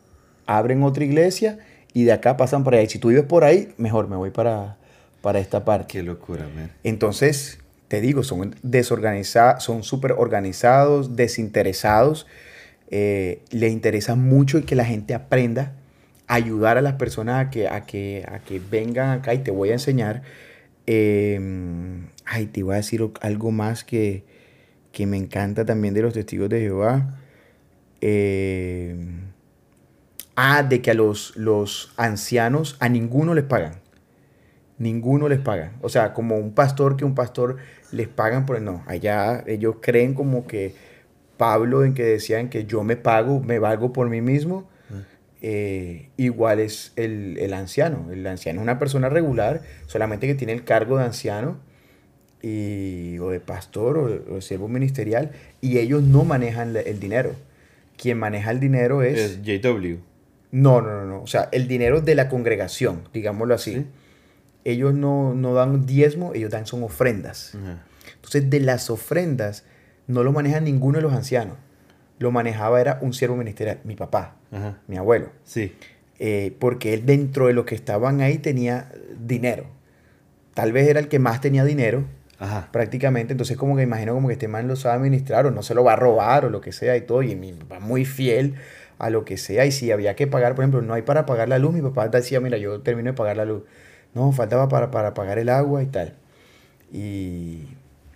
[0.47, 1.59] abren otra iglesia
[1.93, 2.88] y de acá pasan por ahí.
[2.88, 4.79] Si tú vives por ahí, mejor me voy para,
[5.21, 5.99] para esta parte.
[5.99, 6.71] Qué locura, man.
[6.83, 12.27] Entonces, te digo, son desorganizados, son súper organizados, desinteresados.
[12.91, 15.73] Eh, les interesa mucho que la gente aprenda,
[16.29, 19.71] ayudar a las personas a que, a que, a que vengan acá y te voy
[19.71, 20.23] a enseñar.
[20.87, 24.25] Em, ay, te voy a decir algo más que,
[24.93, 27.19] que, me encanta también de los testigos de Jehová.
[28.01, 29.33] Em,
[30.37, 33.81] ah, de que a los, los ancianos a ninguno les pagan
[34.79, 35.73] ninguno les paga.
[35.83, 37.57] O sea, como un pastor que un pastor
[37.93, 38.83] les pagan por no.
[38.87, 40.75] Allá ellos creen como que
[41.37, 44.69] Pablo en que decían que yo me pago, me valgo por mí mismo.
[45.40, 48.11] Eh, igual es el, anciano.
[48.11, 51.59] El anciano es una persona regular, solamente que tiene el cargo de anciano
[52.42, 57.35] y, o de pastor o de, siervo ministerial y ellos no manejan el dinero.
[57.96, 59.18] Quien maneja el dinero es...
[59.18, 59.96] Es JW.
[60.51, 61.22] No, no, no, no.
[61.22, 63.85] O sea, el dinero de la congregación, digámoslo así
[64.68, 67.53] ellos no, dan diezmo, ellos dan son ofrendas.
[68.14, 69.64] Entonces, de las ofrendas
[70.07, 71.57] no lo maneja ninguno de los ancianos.
[72.19, 74.37] Lo manejaba era un siervo ministerial, mi papá,
[74.87, 75.31] mi abuelo.
[75.45, 75.75] Sí.
[76.19, 79.67] Eh, porque él dentro de los que estaban ahí tenía dinero.
[80.55, 82.05] Tal vez era el que más tenía dinero,
[82.73, 83.33] prácticamente.
[83.33, 85.85] Entonces, como que imagino como que este man lo sabe administrar o no se lo
[85.85, 87.23] va a robar o lo que sea y todo.
[87.23, 88.57] Y mi papá muy fiel
[88.99, 89.65] a lo que sea.
[89.65, 92.09] Y si había que pagar, por ejemplo, no hay para pagar la luz, mi papá
[92.09, 93.63] decía, mira, yo termino de pagar la luz.
[94.15, 96.15] No, faltaba para, pagar el agua y tal.
[96.93, 97.69] Y,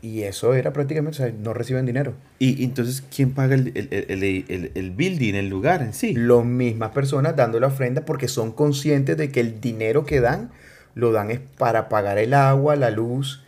[0.02, 2.14] eso era prácticamente, o sea, no reciben dinero.
[2.40, 6.12] ¿Y entonces quién paga el, el, building, el lugar en sí?
[6.14, 10.50] Las mismas personas dando la ofrenda porque son conscientes de que el dinero que dan,
[10.96, 13.44] lo dan es para pagar el agua, la luz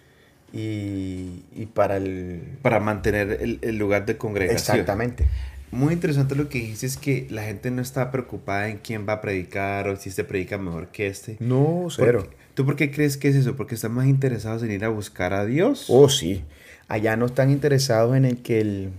[0.52, 2.42] y, y para el...
[2.62, 4.78] Para mantener el, lugar de congregación.
[4.78, 5.26] Exactamente.
[5.72, 9.20] Muy interesante lo que dices, que la gente no está preocupada en quién va a
[9.20, 11.36] predicar o si este predica mejor que este.
[11.40, 12.28] No, cero.
[12.54, 13.56] ¿Tú por qué crees que es eso?
[13.56, 15.86] ¿Porque están más interesados en ir a buscar a Dios?
[15.88, 16.44] Oh, sí.
[16.88, 18.90] Allá no están interesados en el que el,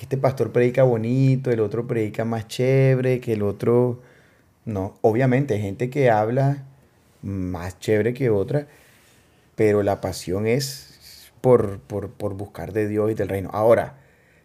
[0.00, 4.02] este pastor predica bonito, el otro predica más chévere, que el otro...
[4.64, 6.64] No, obviamente hay gente que habla
[7.22, 8.66] más chévere que otra,
[9.54, 13.48] pero la pasión es por, por, por buscar de Dios y del reino.
[13.52, 13.94] Ahora,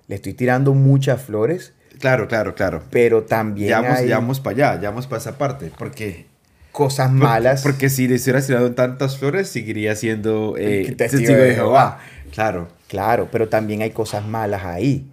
[0.07, 1.73] le estoy tirando muchas flores.
[1.99, 2.83] Claro, claro, claro.
[2.91, 3.69] Pero también.
[3.69, 3.81] Ya
[4.15, 5.71] vamos, para allá, ya vamos para esa parte.
[5.77, 6.27] Porque.
[6.71, 7.63] Cosas malas.
[7.63, 11.99] Porque si le hicieras tirando tantas flores, seguiría siendo eh, testigo, de Jehová.
[12.31, 12.69] Claro.
[12.87, 15.09] Claro, pero también hay cosas malas ahí.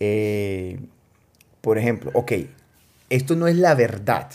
[0.00, 0.78] Eh,
[1.60, 2.32] por ejemplo, ok,
[3.10, 4.30] esto no es la verdad.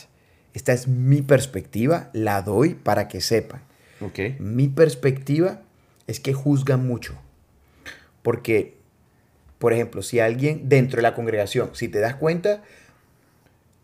[0.54, 3.62] Esta es mi perspectiva, la doy para que sepan.
[4.02, 4.38] Okay.
[4.40, 5.62] Mi perspectiva
[6.08, 7.16] es que juzgan mucho.
[8.24, 8.80] Porque
[9.60, 12.64] por ejemplo, si alguien dentro de la congregación, si te das cuenta,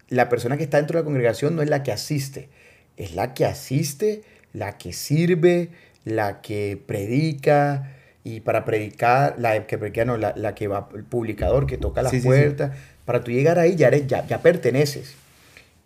[0.07, 2.49] la persona que está dentro de la congregación no es la que asiste,
[2.97, 5.69] es la que asiste, la que sirve,
[6.03, 7.91] la que predica,
[8.23, 12.09] y para predicar, la que predica, no, la, que va, el publicador que toca la
[12.09, 12.73] puerta,
[13.05, 15.13] para tú llegar ahí ya, eres, ya, ya perteneces.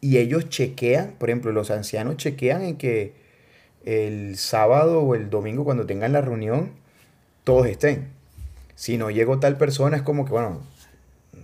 [0.02, 3.14] Y ellos chequean, por ejemplo, los ancianos chequean en que
[3.86, 6.72] el sábado o el domingo cuando tengan la reunión,
[7.44, 8.08] todos estén.
[8.76, 10.62] Si no llegó tal persona, es como que, bueno,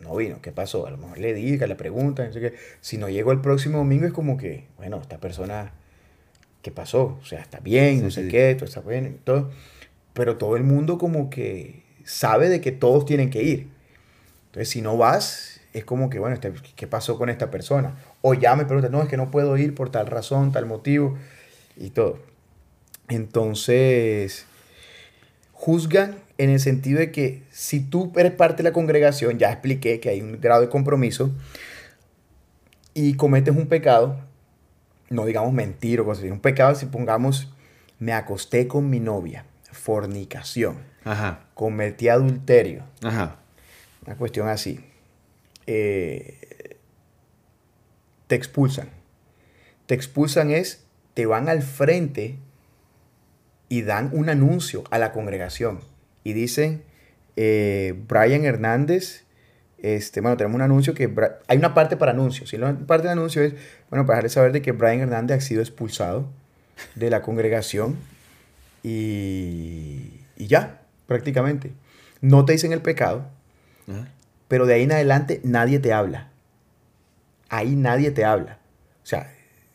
[0.05, 0.87] no vino, ¿qué pasó?
[0.87, 2.53] A lo mejor le diga, le pregunta, no sé qué.
[2.81, 5.73] Si no llegó el próximo domingo, es como que, bueno, esta persona,
[6.61, 7.17] ¿qué pasó?
[7.21, 8.29] O sea, está bien, Sí, no sé sí.
[8.29, 9.51] qué, todo está bien, todo.
[10.13, 13.67] Pero todo el mundo como que sabe de que todos tienen que ir.
[14.47, 17.97] Entonces, si no vas, es como que, bueno, este, ¿qué pasó con esta persona?
[18.21, 21.17] O ya me preguntan, no, es que no puedo ir por tal razón, tal motivo,
[21.75, 22.19] y todo.
[23.09, 24.45] Entonces,
[25.55, 29.99] juzgan en el sentido de que si tú eres parte de la congregación, ya expliqué
[29.99, 31.31] que hay un grado de compromiso,
[32.93, 34.19] y cometes un pecado,
[35.09, 37.51] no digamos mentir o cosas así, un pecado si pongamos,
[37.99, 41.45] me acosté con mi novia, fornicación, Ajá.
[41.53, 43.37] cometí adulterio, Ajá.
[44.05, 44.79] una cuestión así,
[45.67, 46.77] eh,
[48.27, 48.89] te expulsan.
[49.85, 52.37] Te expulsan es, te van al frente
[53.69, 55.79] y dan un anuncio a la congregación
[56.23, 56.83] y dicen,
[57.35, 59.23] eh, Brian Hernández,
[59.77, 61.13] este, bueno, tenemos un anuncio que,
[61.47, 63.53] hay una parte para anuncios, y la parte del anuncio es,
[63.89, 66.27] bueno, para dejarles saber de que Brian Hernández ha sido expulsado
[66.95, 67.95] de la congregación
[68.83, 71.71] y, y ya, prácticamente.
[72.21, 73.27] No te dicen el pecado,
[74.47, 76.29] pero de ahí en adelante nadie te habla.
[77.49, 78.57] Ahí nadie te habla.
[79.03, 79.31] O sea,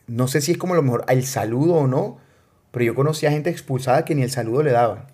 [0.07, 2.19] no sé si es como lo mejor el saludo o no,
[2.71, 5.05] pero yo conocí a gente expulsada que ni el saludo le daban.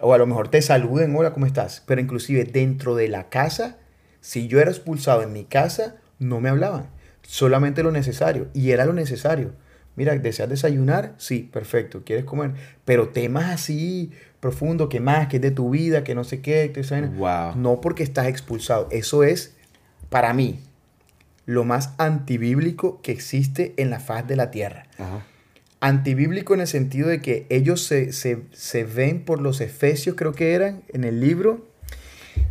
[0.00, 1.82] O a lo mejor te saluden, hola, ¿cómo estás?
[1.86, 3.76] Pero inclusive dentro de la casa,
[4.20, 6.88] si yo era expulsado en mi casa, no me hablaban.
[7.22, 8.48] Solamente lo necesario.
[8.54, 9.52] Y era lo necesario.
[9.96, 11.14] Mira, ¿deseas desayunar?
[11.18, 12.02] Sí, perfecto.
[12.04, 12.52] ¿Quieres comer?
[12.84, 16.72] Pero temas así profundos, que más, que es de tu vida, que no sé qué,
[16.72, 16.82] que.
[17.08, 17.56] Wow.
[17.56, 18.88] No porque estás expulsado.
[18.90, 19.56] Eso es,
[20.08, 20.60] para mí,
[21.44, 24.84] lo más antibíblico que existe en la faz de la tierra.
[24.96, 25.26] Ajá.
[25.80, 30.32] Antibíblico en el sentido de que ellos se, se- se ven por los efesios, creo
[30.32, 31.66] que eran, en el libro.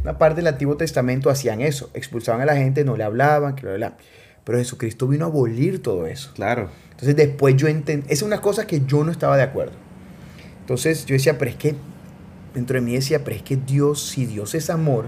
[0.04, 1.92] Una parte del Antiguo Testamento hacían eso.
[1.94, 3.98] Expulsaban a la gente, no le hablaban, que bla.
[4.44, 6.32] Pero Jesucristo vino a abolir todo eso.
[6.34, 6.70] Claro.
[6.92, 9.74] Entonces después yo entendí, esa es una cosa que yo no estaba de acuerdo.
[10.62, 11.76] Entonces yo decía, pero es que,
[12.56, 15.06] dentro de mí decía, pero es que Dios, si Dios es amor,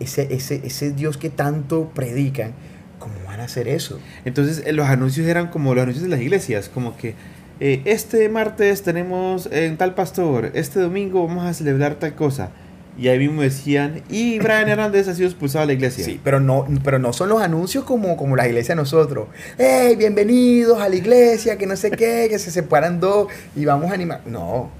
[0.00, 2.52] ese, ese, ese Dios que tanto predican,
[2.98, 4.00] ¿cómo van a hacer eso?
[4.24, 7.14] Entonces eh, los anuncios eran como los anuncios de las iglesias, como que
[7.60, 12.50] eh, este martes tenemos en tal pastor, este domingo vamos a celebrar tal cosa.
[12.96, 16.04] Y ahí mismo decían, y Brian Hernández ha sido expulsado de la iglesia.
[16.04, 19.26] Sí, pero no, pero no son los anuncios como, como la iglesia de nosotros.
[19.58, 21.58] ¡Hey, bienvenidos a la iglesia!
[21.58, 24.20] Que no sé qué, que se separan dos y vamos a animar.
[24.26, 24.70] No, o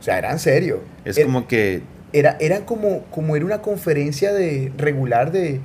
[0.00, 0.80] sea, eran serios.
[1.04, 5.60] Es Era- como que, era, era como, como era una conferencia de regular de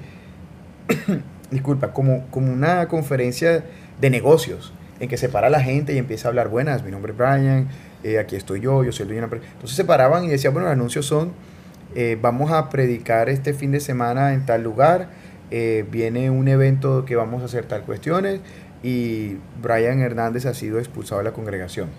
[1.49, 3.63] disculpa, como, como una conferencia
[3.99, 7.11] de negocios en que se para la gente y empieza a hablar, buenas, mi nombre
[7.11, 7.67] es Brian,
[8.03, 9.53] eh, aquí estoy yo, yo soy el dueño de una empresa".
[9.53, 11.33] Entonces se paraban y decían, bueno, los anuncios son,
[11.95, 15.09] eh, vamos a predicar este fin de semana en tal lugar,
[15.51, 18.39] eh, viene un evento que vamos a hacer tal cuestiones
[18.83, 21.89] y Brian Hernández ha sido expulsado de la congregación,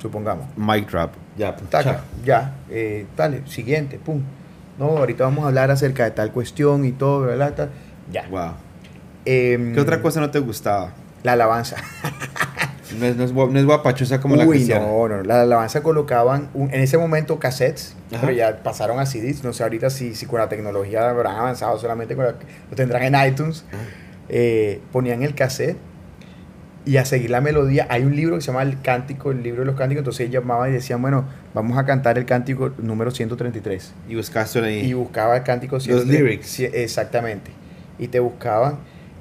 [0.00, 0.46] supongamos.
[0.56, 1.12] mic drop.
[1.36, 2.54] Ya, pues, Taca, ya,
[3.16, 4.22] dale, siguiente, pum.
[4.78, 7.70] No, ahorita vamos a hablar acerca de tal cuestión y todo, ¿verdad?
[8.12, 8.26] Ya.
[8.28, 8.52] Wow.
[9.24, 10.92] Em, ¿Qué otra cosa no te gustaba?
[11.26, 11.76] La alabanza.
[12.98, 14.86] No es, no es, no es guapachosa como la cristiana.
[14.86, 15.22] no, no.
[15.24, 18.20] La alabanza colocaban un- en ese momento cassettes, Ajá.
[18.20, 19.42] pero ya pasaron a CDs.
[19.42, 22.34] No sé ahorita si, si con la tecnología habrán avanzado solamente con la-
[22.70, 23.64] lo tendrán en iTunes.
[24.28, 25.76] Eh, ponían el cassette
[26.84, 27.86] y a seguir la melodía.
[27.90, 30.00] Hay un libro que se llama El Cántico, el libro de los cánticos.
[30.02, 33.92] Entonces ellos llamaban y decían, bueno, vamos a cantar el cántico número 133.
[34.08, 34.86] Y buscaste ahí.
[34.86, 36.46] y buscaba el cántico Los lyrics.
[36.46, 37.50] sí, exactamente
[37.98, 38.76] y te buscaban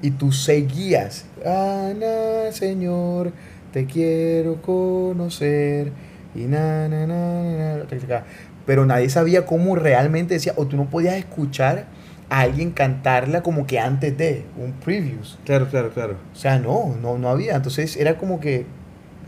[0.06, 3.32] y tú seguías Ana Señor
[3.74, 5.92] te quiero conocer
[6.36, 8.24] y na na na na,
[8.66, 11.86] pero nadie sabía cómo realmente decía o tú no podías escuchar
[12.30, 16.16] a alguien cantarla como que antes de un previews Claro, claro, claro.
[16.34, 18.66] o sea no no no había entonces era como que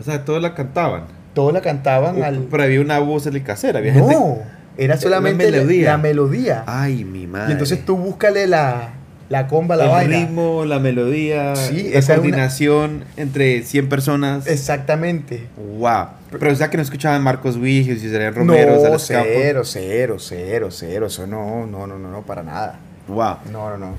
[0.00, 1.04] O sea, todos la cantaban.
[1.34, 3.78] todos la cantaban O- al Pero había una voz en el casero.
[3.78, 4.12] Había gente.
[4.14, 4.38] no
[4.76, 6.62] era La solamente la melodía.
[6.66, 7.48] Ay, mi madre.
[7.48, 8.92] Y entonces tú búscale la,
[9.28, 10.16] la comba, la el vaina.
[10.20, 14.46] ritmo, la melodía, Sí, la esa es una- coordinación entre 100 personas.
[14.46, 15.46] Exactamente.
[15.78, 16.06] Wow.
[16.30, 20.16] Pero o sea que no escuchaban Marcos Wiggins y Israel Romero, no, Sales cero, cero,
[20.18, 21.06] cero, cero.
[21.06, 22.78] Eso no, no, no, no, no, para nada.
[23.06, 23.36] Wow.
[23.52, 23.94] No, no, no.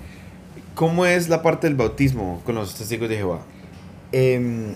[0.76, 3.40] ¿Cómo es la parte del bautismo con los testigos de Jehová?
[4.12, 4.74] Em,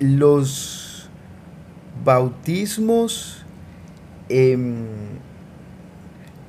[0.00, 1.08] los
[2.04, 3.44] bautismos,
[4.28, 4.84] em,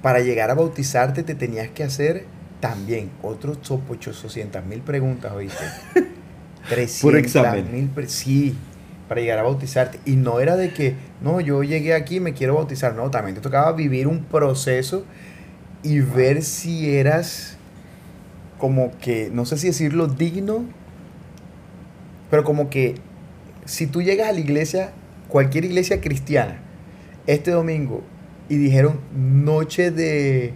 [0.01, 2.25] para llegar a bautizarte te tenías que hacer
[2.63, 5.65] también otros 800 mil preguntas, ¿oíste?
[6.69, 7.91] 300 examen.
[7.93, 8.55] mil sí,
[9.09, 9.99] para llegar a bautizarte.
[10.05, 12.95] Y no era de que, no, yo llegué aquí y me quiero bautizar.
[12.95, 15.03] No, también te tocaba vivir un proceso
[15.83, 17.57] y ver si eras
[18.59, 20.63] como que, no sé si decirlo digno,
[22.31, 22.95] pero como que
[23.65, 24.93] si tú llegas a la iglesia,
[25.27, 26.61] cualquier iglesia cristiana,
[27.27, 28.03] este domingo,
[28.47, 30.53] y dijeron noche de,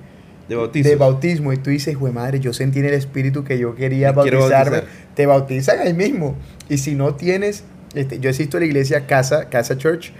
[0.50, 0.89] De bautismo.
[0.89, 4.12] de bautismo, y tú dices, güey madre, yo sentí en el espíritu que yo quería
[4.14, 4.86] bautizarme, bautizar.
[5.16, 6.36] te bautizan ahí mismo.
[6.70, 7.64] Y si no tienes,
[7.95, 10.12] este, yo asisto a la iglesia Casa, Casa Church,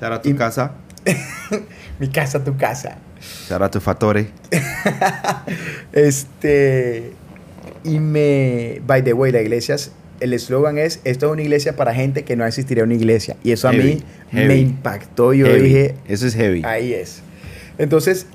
[0.00, 0.72] out tu Y- casa.
[1.98, 2.98] mi casa, tu casa.
[3.50, 4.26] Out tu fatore.
[5.92, 7.12] Este,
[7.84, 11.76] y me, by the way, la iglesia, es- el eslogan es, esto es una iglesia
[11.76, 13.36] para gente que no existiría una iglesia.
[13.42, 14.02] Y eso a Heavy,
[14.32, 15.32] mí me impactó.
[15.34, 15.62] Yo Heavy.
[15.62, 16.62] dije, Eso es heavy.
[16.64, 17.20] ahí es.
[17.78, 18.26] Entonces,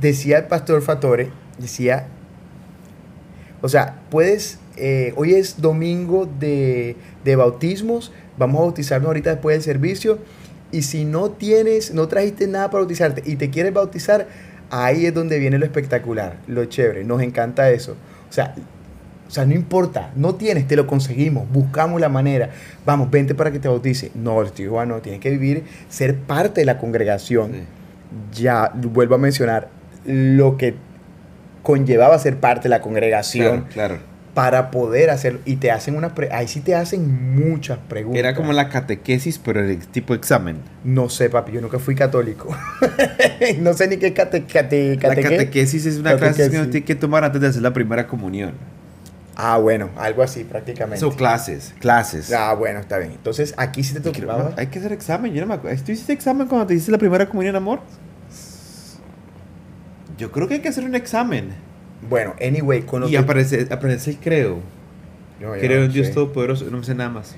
[0.00, 2.06] decía el pastor Fatore, decía,
[3.62, 9.56] o sea, puedes, eh, hoy es domingo de, de bautismos, vamos a bautizarnos ahorita después
[9.56, 10.18] del servicio,
[10.72, 14.28] y si no tienes, no trajiste nada para bautizarte y te quieres bautizar,
[14.70, 17.96] ahí es donde viene lo espectacular, lo chévere, nos encanta eso.
[18.28, 18.54] O sea,
[19.26, 22.50] o sea, no importa, no tienes, te lo conseguimos, buscamos la manera.
[22.84, 24.10] Vamos, vente para que te bautice.
[24.14, 28.42] No, el tío Juan no, tienes que vivir, ser parte de la congregación Sí.
[28.42, 29.68] ya vuelvo a mencionar
[30.04, 30.74] lo que
[31.62, 33.98] conllevaba ser parte de la congregación Claro, claro.
[34.34, 38.34] para poder hacerlo y te hacen una pre- ahí sí te hacen muchas preguntas Era
[38.34, 40.56] como la catequesis, pero el tipo examen.
[40.84, 42.48] no sé papi yo nunca fui católico
[43.60, 46.86] no sé ni qué cate, cate- La cateque- catequesis es una clase que uno tiene
[46.86, 48.52] que tomar antes de hacer la primera comunión.
[49.36, 52.32] ah bueno algo así prácticamente Son clases, clases.
[52.32, 55.46] ah bueno está bien entonces aquí sí te tocaba Hay que hacer examen, yo no
[55.48, 55.82] me acuerdo.
[55.84, 57.80] ¿Tú hiciste examen cuando te hiciste la primera comunión, amor?
[60.20, 61.48] Yo creo que hay que hacer un examen.
[62.08, 64.58] bueno anyway con lo Y que- aparece, aparece el creo.
[65.40, 66.12] No, Creo en Dios sé.
[66.12, 67.34] Todopoderoso, no sé nada más.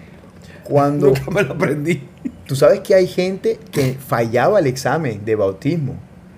[0.64, 2.03] cuando Nunca me lo aprendí.
[2.47, 5.95] tú sabes que hay gente que fallaba el examen de bautismo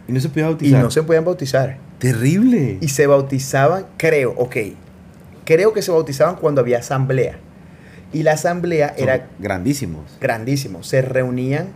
[0.09, 0.83] Y no se podía y bautizar.
[0.83, 2.79] no se podían bautizar Terrible.
[2.81, 4.57] y se bautizaban, creo, ok,
[5.45, 7.37] creo que se bautizaban cuando había asamblea.
[8.13, 10.05] Y la asamblea Son era grandísimos.
[10.21, 11.69] grandísimo, se reunían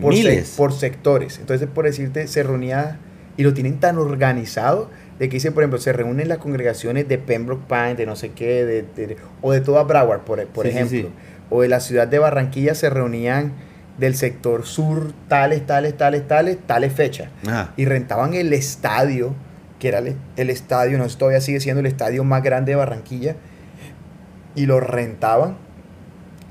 [0.00, 0.54] por, se- Miles.
[0.56, 1.38] por sectores.
[1.38, 2.98] Entonces, por decirte, se reunía
[3.36, 7.18] y lo tienen tan organizado de que dicen, por ejemplo, se reúnen las congregaciones de
[7.18, 10.70] Pembroke Pine, de no sé qué, de, de- o de toda Broward, por, por Sí,
[10.70, 10.98] ejemplo.
[10.98, 11.08] sí.
[11.50, 13.52] O de la ciudad de Barranquilla se reunían
[13.98, 17.28] del sector sur, tales, tales, tales, tales, tales fechas
[17.78, 19.34] y rentaban el estadio,
[19.78, 22.72] que era el, el estadio, no sé si todavía sigue siendo el estadio más grande
[22.72, 23.36] de Barranquilla,
[24.54, 25.56] y lo rentaban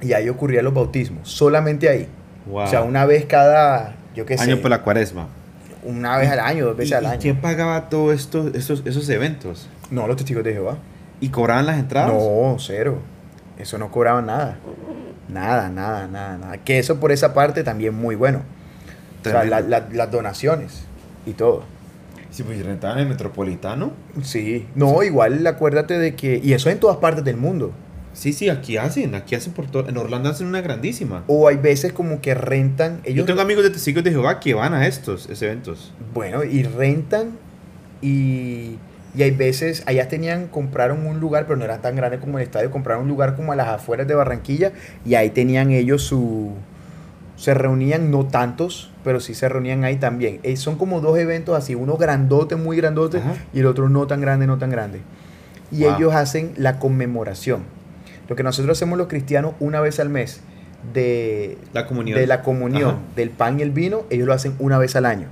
[0.02, 2.08] y ahí ocurrían los bautismos, solamente ahí.
[2.48, 2.64] Wow.
[2.64, 5.28] O sea, una vez cada, yo qué sé, Año por la cuaresma.
[5.86, 7.20] Una vez al año, dos ¿Y, veces al y año.
[7.22, 9.68] quién pagaba todos esto, esos, esos eventos?
[9.92, 10.78] No, los testigos de Jehová.
[11.22, 12.12] ¿Y cobraban las entradas?
[12.14, 13.00] No, cero.
[13.58, 14.58] Eso no cobraban nada.
[15.30, 16.58] Nada, nada, nada, nada.
[16.58, 18.40] Que eso por esa parte también muy bueno.
[19.22, 19.70] O sea, Tremendo.
[19.70, 20.84] la- la- las donaciones
[21.26, 21.64] y todo.
[22.32, 23.94] Sí, pues rentaban el metropolitano.
[24.22, 24.68] Sí.
[24.76, 26.42] No, igual acuérdate de que...
[26.44, 27.72] Y eso en todas partes del mundo.
[28.16, 29.90] Sí, sí, aquí hacen, aquí hacen por todo.
[29.90, 31.24] En Orlando hacen una grandísima.
[31.28, 34.54] O hay veces como que rentan, Yo ellos, tengo amigos de testigos de Jehová que
[34.54, 35.94] van a estos eventos.
[36.14, 37.32] bueno, y rentan
[38.02, 38.78] y,
[39.16, 42.44] y hay veces, allá tenían, compraron un lugar, pero no era tan grande como el
[42.44, 44.72] estadio, compraron un lugar como a las afueras de Barranquilla
[45.06, 46.52] y ahí tenían ellos su,
[47.36, 50.40] se reunían, no tantos, pero sí se reunían ahí también.
[50.44, 53.34] Eh, son como dos eventos así, uno grandote, muy grandote, Ajá.
[53.54, 55.02] y el otro no tan grande, no tan grande.
[55.72, 55.96] Y Wow.
[55.98, 57.64] ellos hacen la conmemoración.
[58.28, 60.42] Lo que nosotros hacemos los cristianos una vez al mes
[60.94, 62.20] de, La comunión.
[62.20, 63.00] de la comunión, Ajá.
[63.16, 65.28] del pan y el vino, ellos lo hacen una vez al año.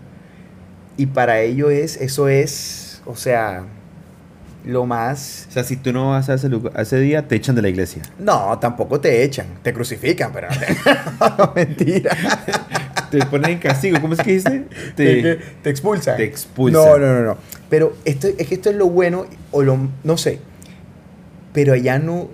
[0.98, 3.64] Y para ellos es, eso es, o sea,
[4.66, 5.48] lo más...
[5.50, 7.62] O sea, si tú no vas a ese, lugar, a ese día, te echan de
[7.62, 8.04] la iglesia.
[8.20, 10.48] No, tampoco te echan, te crucifican, pero
[11.38, 12.16] no, mentira.
[13.14, 14.02] Te ponen en castigo.
[14.02, 14.66] ¿Cómo es que dice?
[14.96, 16.18] Te, Te, te expulsan.
[16.18, 16.82] te expulsan.
[16.84, 17.38] No, no, no, no.
[17.70, 20.40] Pero esto, es que esto es lo bueno, o lo, no sé.
[21.54, 22.30] Pero allá no.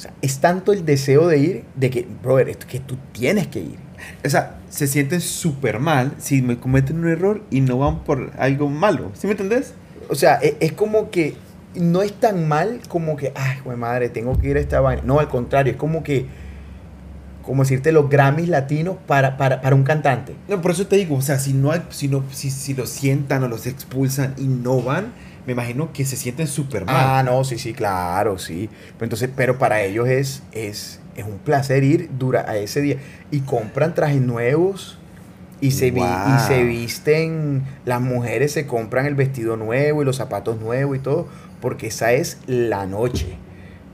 [0.00, 3.48] O sea, es tanto el deseo de ir, de que, brother, esto que tú tienes
[3.48, 3.76] que ir.
[4.24, 8.30] O sea, se sienten súper mal si me cometen un error y no van por
[8.38, 9.10] algo malo.
[9.12, 9.74] ¿Sí me entendés?
[10.08, 11.34] O sea, e- es, como que
[11.74, 15.02] no es tan mal como que, ay, güey, madre, tengo que ir a esta vaina.
[15.04, 16.24] No, al contrario, es como que,
[17.42, 20.34] como decirte, los Grammys latinos para, para, para un cantante.
[20.48, 22.88] No, por eso te digo, o sea, si no, hay- si, no si, si los
[22.88, 25.12] sientan o los expulsan y no van,
[25.46, 26.94] me imagino que se sienten súper mal.
[26.96, 28.68] Ah, no, sí, sí, claro, sí.
[28.94, 32.96] Pero entonces, pero para ellos es, es, es un placer ir dura a ese día.
[33.30, 34.98] Y compran trajes nuevos
[35.60, 40.16] y se, vi- y se visten, las mujeres se compran el vestido nuevo y los
[40.16, 41.28] zapatos nuevos y todo,
[41.60, 43.36] porque esa es la noche.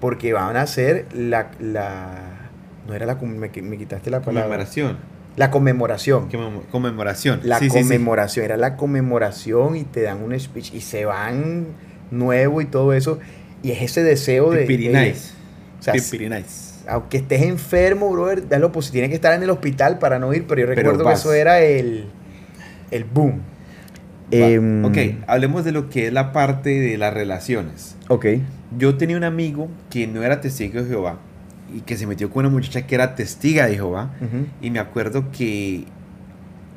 [0.00, 2.50] Porque van a ser la, la,
[2.86, 3.14] No era la...
[3.16, 4.44] Me, me quitaste la palabra.
[4.44, 4.98] Conmemoración.
[5.36, 6.28] La conmemoración.
[6.30, 7.40] Conmemo- Conmemoración.
[7.44, 7.78] La Sí, sí, sí.
[7.82, 8.44] conmemoración.
[8.44, 11.66] Era la conmemoración y te dan un speech y se van
[12.10, 13.18] nuevo y todo eso.
[13.62, 14.66] Y es ese deseo de...
[14.66, 15.32] Nice.
[15.78, 16.74] o sea, Pipiri nice.
[16.88, 20.46] aunque estés enfermo, brother, dalo pues tienes que estar en el hospital para no ir,
[20.46, 22.06] pero yo Pero recuerdo que eso era el,
[22.90, 23.40] el boom.
[24.30, 24.96] Em, ok,
[25.28, 27.96] hablemos de lo que es la parte de las relaciones.
[28.08, 28.26] Ok.
[28.76, 31.18] Yo tenía un amigo que no era testigo de Jehová
[31.74, 34.10] y que se metió con una muchacha que era testiga de Jehová.
[34.20, 34.46] Ujú.
[34.60, 35.84] Y me acuerdo que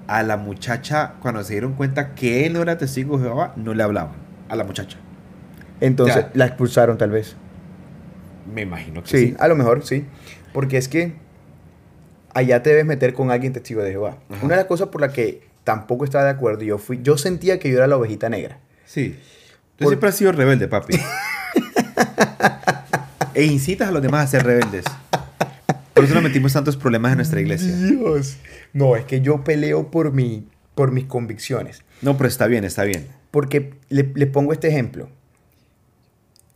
[0.08, 3.74] a la muchacha, cuando se dieron cuenta que él no era testigo de Jehová, no
[3.74, 4.16] le hablaban
[4.50, 4.98] a la muchacha.
[5.82, 7.36] Entonces la expulsaron tal vez.
[8.54, 9.36] Me imagino que Sí, sí.
[9.40, 10.06] a lo mejor sí.
[10.54, 11.14] Porque es que
[12.34, 14.18] allá te debes meter con alguien testigo de Jehová.
[14.30, 14.44] Ajá.
[14.46, 17.60] Una de las cosas por las que tampoco estaba de acuerdo, yo fui, yo sentía
[17.60, 18.58] que yo era la ovejita negra.
[18.86, 19.20] Sí.
[19.76, 20.98] Tú Por- siempre has sido rebelde, papi.
[23.40, 24.86] e incitas a los demás a ser rebeldes.
[25.94, 27.76] Por eso nos metimos tantos problemas en nuestra iglesia.
[27.76, 28.38] Dios.
[28.74, 31.84] No, es que yo peleo por mi, por mis convicciones.
[32.02, 33.08] No, pero está bien, está bien.
[33.32, 35.10] Porque le, le pongo este ejemplo.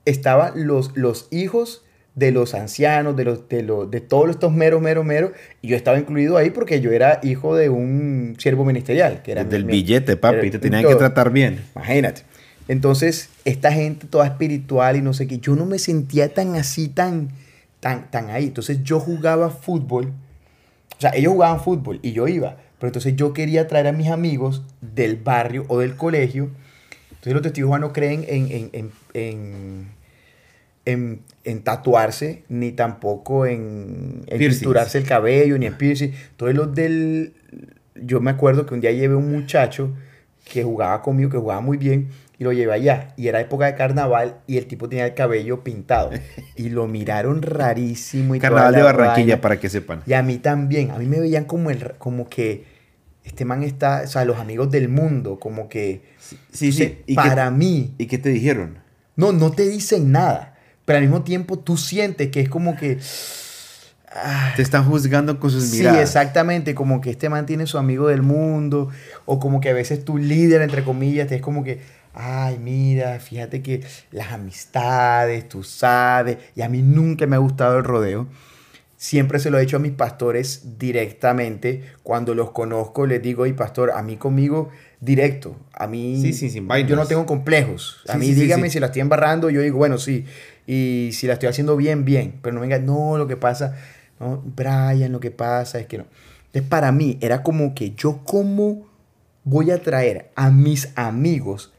[0.05, 4.81] Estaban los, los hijos de los ancianos, de, los, de, los, de todos estos meros,
[4.81, 5.31] meros, meros,
[5.61, 9.21] y yo estaba incluido ahí porque yo era hijo de un siervo ministerial.
[9.23, 10.37] Que era Del mi- billete, papi.
[10.47, 10.91] era- Te tenían todo.
[10.93, 11.61] que tratar bien.
[11.75, 12.23] Imagínate.
[12.67, 16.87] Entonces, esta gente toda espiritual y no sé qué, yo no me sentía tan así,
[16.87, 17.29] tan,
[17.79, 18.45] tan, tan ahí.
[18.45, 20.13] Entonces, yo jugaba fútbol.
[20.97, 22.57] O sea, ellos jugaban fútbol y yo iba.
[22.79, 26.49] Pero entonces yo quería traer a mis amigos del barrio o del colegio.
[27.09, 29.87] Entonces, los testigos no creen en, en, en, en,
[30.85, 36.11] en- en tatuarse, ni tampoco en, en pinturarse el cabello, ni en piercing.
[36.31, 37.33] Entonces, los del.
[37.95, 39.91] Yo me acuerdo que un día llevé un muchacho
[40.51, 43.13] que jugaba conmigo, que jugaba muy bien, y lo llevé allá.
[43.17, 46.11] Y era época de carnaval y el tipo tenía el cabello pintado.
[46.55, 48.35] Y lo miraron rarísimo.
[48.35, 49.41] Y Carnaval de la Barranquilla, vaina.
[49.41, 50.01] para que sepan.
[50.05, 50.91] Y a mí también.
[50.91, 52.65] A mí me veían como, el, como que
[53.23, 56.01] este man está, o sea, los amigos del mundo, como que.
[56.51, 57.95] Sí, sea, ¿Y para qué, mí.
[57.97, 58.79] ¿Y qué te dijeron?
[59.15, 60.55] No, no te dicen nada.
[60.85, 62.97] Pero al mismo tiempo tú sientes que es como que.
[64.11, 66.01] ah, Te están juzgando con sus Sí, miradas.
[66.01, 68.89] exactamente, como que este man tiene su amigo del mundo,
[69.25, 71.79] o como que a veces tu líder, entre comillas, te es como que,
[72.13, 77.77] ay, mira, fíjate que las amistades, tú sabes, y a mí nunca me ha gustado
[77.77, 78.27] el rodeo.
[78.97, 83.53] Siempre se lo he dicho a mis pastores directamente, cuando los conozco les digo, y
[83.53, 84.69] pastor, a mí conmigo
[85.01, 88.69] directo, a mí Sí, sí, sin yo no tengo complejos, a mí sí, sí, dígame
[88.69, 88.73] sí.
[88.73, 90.25] si la estoy embarrando, yo digo, bueno, sí,
[90.65, 93.75] y si la estoy haciendo bien, bien, pero no venga, no, lo que pasa,
[94.19, 96.05] no, Brian, lo que pasa es que no.
[96.45, 98.87] Entonces, para mí era como que yo cómo
[99.43, 101.73] voy a traer a mis amigos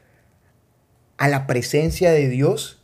[1.17, 2.79] a la presencia de Dios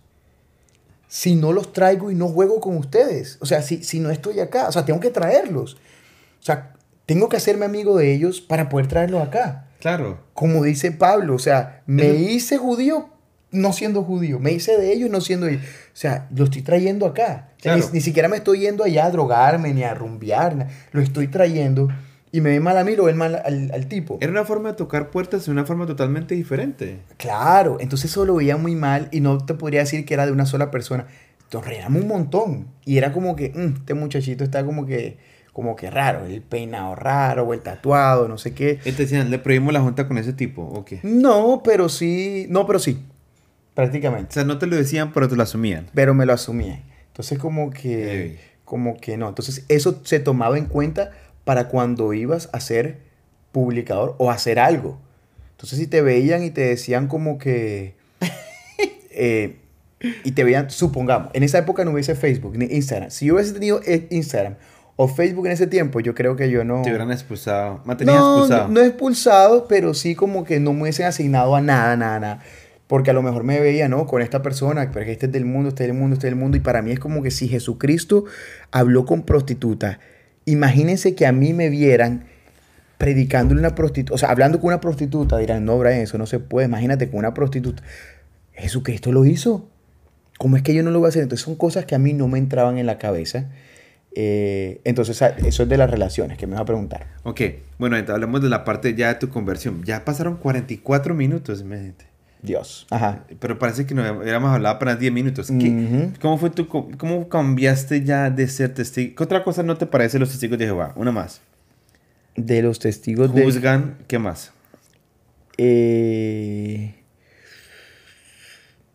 [1.07, 3.37] si no los traigo y no juego con ustedes.
[3.41, 5.73] O sea, si, si no estoy acá, o sea, tengo que traerlos.
[5.73, 6.73] O sea,
[7.05, 9.67] tengo que hacerme amigo de ellos para poder traerlos acá.
[9.81, 10.19] Claro.
[10.33, 13.09] Como dice Pablo, o sea, me hice judío
[13.51, 15.61] no siendo judío, me hice de ellos no siendo ellos.
[15.63, 17.49] O sea, lo estoy trayendo acá.
[17.57, 17.87] O sea, Claro.
[17.87, 21.89] ni, ni siquiera me estoy yendo allá a drogarme ni a rumbear, lo estoy trayendo
[22.31, 24.17] y me ve mal a mí, lo ven mal al, al tipo.
[24.21, 26.99] Era una forma de tocar puertas de una forma totalmente diferente.
[27.17, 30.31] Claro, entonces eso lo veía muy mal y no te podría decir que era de
[30.31, 31.07] una sola persona.
[31.53, 35.17] Nos reíamos un montón y era como que "Mm, este muchachito está como que
[35.51, 38.69] como que raro, el peinado raro o el tatuado, no sé qué.
[38.71, 41.01] Entonces decían, le prohibimos la junta con ese tipo, ¿o qué?
[41.03, 44.33] No, pero sí, no, pero sí, O prácticamente.
[44.33, 45.87] sea, no te lo decían, pero te lo asumían.
[45.93, 46.81] Pero me lo asumía.
[47.07, 48.37] Entonces como que Heavy.
[48.63, 49.27] como que no.
[49.27, 51.11] Entonces eso se tomaba en cuenta
[51.43, 52.99] para cuando ibas a ser
[53.51, 54.99] publicador o a hacer algo.
[55.51, 57.95] Entonces si te veían y te decían como que...
[59.11, 59.57] eh,
[60.23, 63.11] y te veían, supongamos, en esa época no hubiese Facebook ni Instagram.
[63.11, 64.55] Si yo hubiese tenido eh, Instagram
[64.95, 66.81] o Facebook en ese tiempo, yo creo que yo no...
[66.81, 67.81] Te hubieran expulsado.
[67.85, 68.67] Mantenías No, expulsado.
[68.67, 72.39] no, no expulsado, pero sí como que no me hubiesen asignado a nada, nada, nada.
[72.87, 74.05] Porque a lo mejor me veía, ¿no?
[74.05, 76.31] Con esta persona, pero que este es del mundo, este es del mundo, este es
[76.31, 76.57] del mundo.
[76.57, 78.25] Y para mí es como que si Jesucristo
[78.71, 79.99] habló con prostituta,
[80.45, 82.25] imagínense que a mí me vieran
[82.97, 86.39] predicándole una prostituta, o sea, hablando con una prostituta, dirán, no, Brian, eso no se
[86.39, 87.81] puede, imagínate con una prostituta.
[88.53, 89.67] Jesucristo lo hizo.
[90.37, 91.23] ¿Cómo es que yo no lo voy a hacer?
[91.23, 93.49] Entonces son cosas que a mí no me entraban en la cabeza.
[94.15, 97.07] Eh, entonces, a- eso es de las relaciones que me vas a preguntar.
[97.23, 97.41] Ok,
[97.79, 99.83] bueno, entonces hablemos de la parte ya de tu conversión.
[99.83, 102.05] Ya pasaron 44 minutos, imagínate.
[102.43, 102.87] Dios.
[102.89, 103.23] Ajá.
[103.39, 105.47] Pero parece que no habíamos hablado apenas 10 minutos.
[105.47, 106.13] ¿Qué- Ujú.
[106.21, 109.15] ¿Cómo fue tu, cómo cambiaste ya de ser testigo?
[109.15, 110.93] ¿Qué otra cosa no te parece los testigos de Jehová?
[110.95, 111.41] Una más.
[112.35, 113.43] De los testigos de...
[113.43, 114.51] Juzgan, ¿qué más?
[115.57, 116.95] Eh,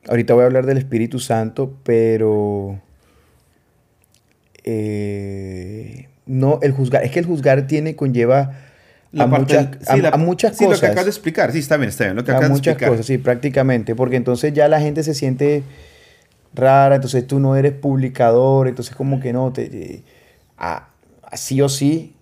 [0.09, 2.81] ahorita voy a hablar del Espíritu Santo, pero...
[4.65, 8.59] eh, no, el juzgar, es que el juzgar tiene, conlleva
[9.13, 10.91] La a, parte muchas, del- a- sí, la- a muchas sí, lo que cosas.
[10.91, 11.53] acabas de explicar.
[11.53, 12.17] Sí, está bien, está bien.
[12.17, 12.91] Lo que a acabas de muchas explicar.
[12.91, 15.63] cosas, sí, prácticamente, porque entonces ya la gente se siente
[16.55, 20.03] rara, entonces tú no eres publicador, entonces como que no, te, te-
[20.59, 20.89] a-
[21.23, 22.15] a- sí o sí,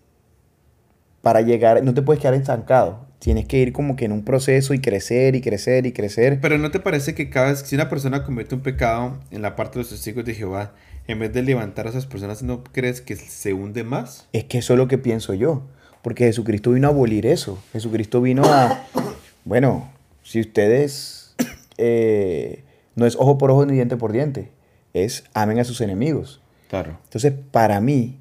[1.23, 4.75] para llegar, no te puedes quedar estancado, tienes que ir como que en un proceso
[4.75, 6.39] y crecer y crecer y crecer.
[6.43, 9.57] Pero ¿no te parece que cada vez si una persona comete un pecado en la
[9.57, 10.73] parte de los testigos de Jehová,
[11.07, 14.29] en vez de levantar a esas personas, ¿no crees que se hunde más?
[14.33, 15.63] Es que eso es lo que pienso yo,
[16.05, 18.85] porque Jesucristo vino a abolir eso, Jesucristo vino a,
[19.47, 19.91] bueno,
[20.23, 21.35] si ustedes,
[21.79, 22.63] eh,
[22.95, 24.51] no es ojo por ojo ni diente por diente,
[24.93, 26.43] es amen a sus enemigos.
[26.69, 26.99] Claro.
[27.05, 28.19] Entonces, para mí,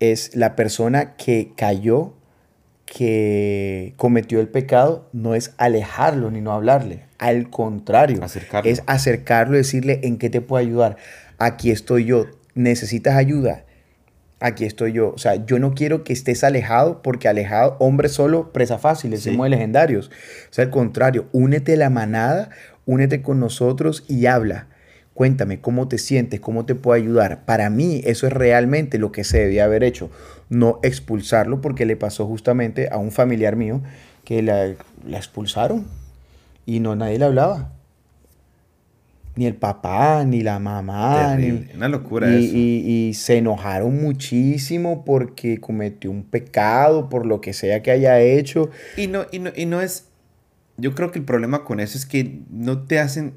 [0.00, 2.12] es la persona que cayó,
[2.86, 7.04] que cometió el pecado, no es alejarlo ni no hablarle.
[7.18, 8.68] Al contrario, Acercarlo.
[8.68, 10.96] es acercarlo y decirle en qué te puedo ayudar.
[11.38, 12.26] Aquí estoy yo.
[12.54, 13.65] ¿Necesitas ayuda?
[14.38, 15.12] Aquí estoy yo.
[15.14, 19.16] O sea, yo no quiero que estés alejado porque alejado, hombre solo, presa fácil, Sí.
[19.16, 20.08] decimos de legendarios.
[20.08, 22.50] O sea, al contrario, únete a la manada,
[22.84, 24.66] únete con nosotros y habla.
[25.14, 27.46] Cuéntame cómo te sientes, cómo te puedo ayudar.
[27.46, 30.10] Para mí eso es realmente lo que se debía haber hecho.
[30.50, 33.80] No expulsarlo porque le pasó justamente a un familiar mío
[34.24, 34.74] que la,
[35.06, 35.86] la expulsaron
[36.66, 37.72] y no nadie le hablaba.
[39.36, 41.36] Ni el papá, ni la mamá.
[41.36, 41.68] ni-.
[41.74, 42.56] Una locura y, eso.
[42.56, 48.18] y- y se enojaron muchísimo porque cometió un pecado, por lo que sea que haya
[48.20, 48.70] hecho.
[48.96, 50.08] Y no, y no, y no es.
[50.78, 53.34] Yo creo que el problema con eso es que no te hacen.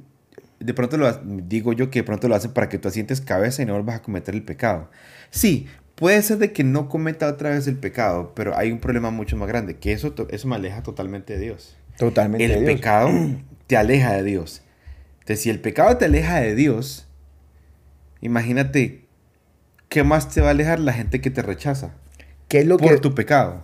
[0.60, 1.12] De pronto lo
[1.48, 3.96] digo yo que de pronto lo hacen para que tú asientes cabeza y no vuelvas
[3.98, 4.90] a cometer el pecado.
[5.30, 9.10] Sí, puede ser de que no cometa otra vez el pecado, pero hay un problema
[9.12, 11.78] mucho más grande, que eso, eso me aleja totalmente de Dios.
[11.98, 12.44] Totalmente.
[12.46, 12.74] El de Dios.
[12.74, 13.10] pecado
[13.68, 14.62] te aleja de Dios.
[15.30, 17.06] Entonces, si el pecado te aleja de Dios,
[18.20, 19.06] imagínate
[19.88, 21.92] qué más te va a alejar la gente que te rechaza
[22.48, 23.62] ¿Qué es lo por que, tu pecado.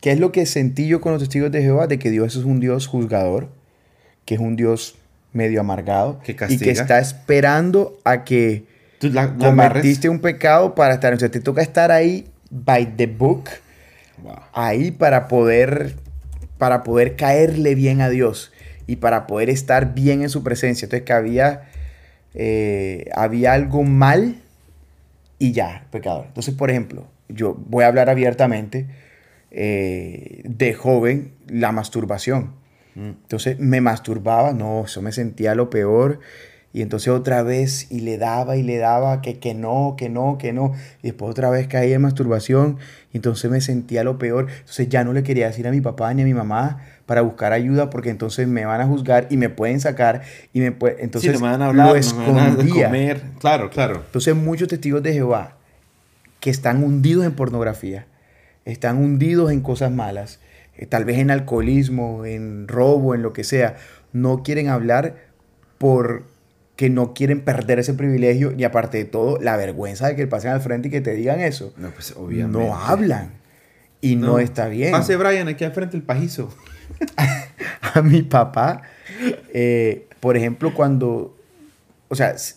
[0.00, 1.86] ¿Qué es lo que sentí yo con los testigos de Jehová?
[1.86, 3.50] De que Dios es un Dios juzgador,
[4.24, 4.96] que es un Dios
[5.34, 8.64] medio amargado Que y que está esperando a que
[9.00, 11.12] Tú la, la cometiste un pecado para estar.
[11.12, 13.50] O sea, te toca estar ahí by the book,
[14.22, 14.34] Wow.
[14.54, 15.96] ahí para poder,
[16.56, 18.50] para poder caerle bien a Dios
[18.90, 20.86] y para poder estar bien en su presencia.
[20.86, 21.70] Entonces, que había,
[22.34, 24.42] eh, había algo mal
[25.38, 26.24] y ya, pecador.
[26.26, 28.86] Entonces, por ejemplo, yo voy a hablar abiertamente
[29.52, 32.50] eh, de joven, la masturbación.
[32.96, 33.10] Mm.
[33.10, 36.18] Entonces me masturbaba, no, eso me sentía lo peor.
[36.72, 40.38] Y entonces otra vez, y le daba y le daba, que, que no, que no,
[40.38, 40.72] que no.
[41.02, 42.78] Y después otra vez caía en masturbación.
[43.12, 44.46] Y entonces me sentía lo peor.
[44.60, 47.52] Entonces ya no le quería decir a mi papá ni a mi mamá para buscar
[47.52, 50.22] ayuda, porque entonces me van a juzgar y me pueden sacar.
[50.52, 52.48] Y me pue- Entonces sí, no me van a hablar, lo no me van a
[52.50, 52.84] escondía.
[52.86, 53.22] comer.
[53.40, 54.02] Claro, claro.
[54.06, 55.56] Entonces muchos testigos de Jehová
[56.38, 58.06] que están hundidos en pornografía,
[58.64, 60.38] están hundidos en cosas malas,
[60.76, 63.76] eh, tal vez en alcoholismo, en robo, en lo que sea,
[64.12, 65.16] no quieren hablar
[66.80, 70.52] porque no quieren perder ese privilegio y aparte de todo la vergüenza de que pasen
[70.52, 71.74] al frente y que te digan eso.
[71.76, 72.58] No, pues obviamente.
[72.58, 73.32] No hablan
[74.00, 74.90] y no, está bien.
[74.90, 76.50] Pase Brian aquí al frente el pajizo.
[77.94, 78.80] a mi papá,
[79.52, 81.36] eh, por ejemplo, cuando,
[82.08, 82.54] o sea, si,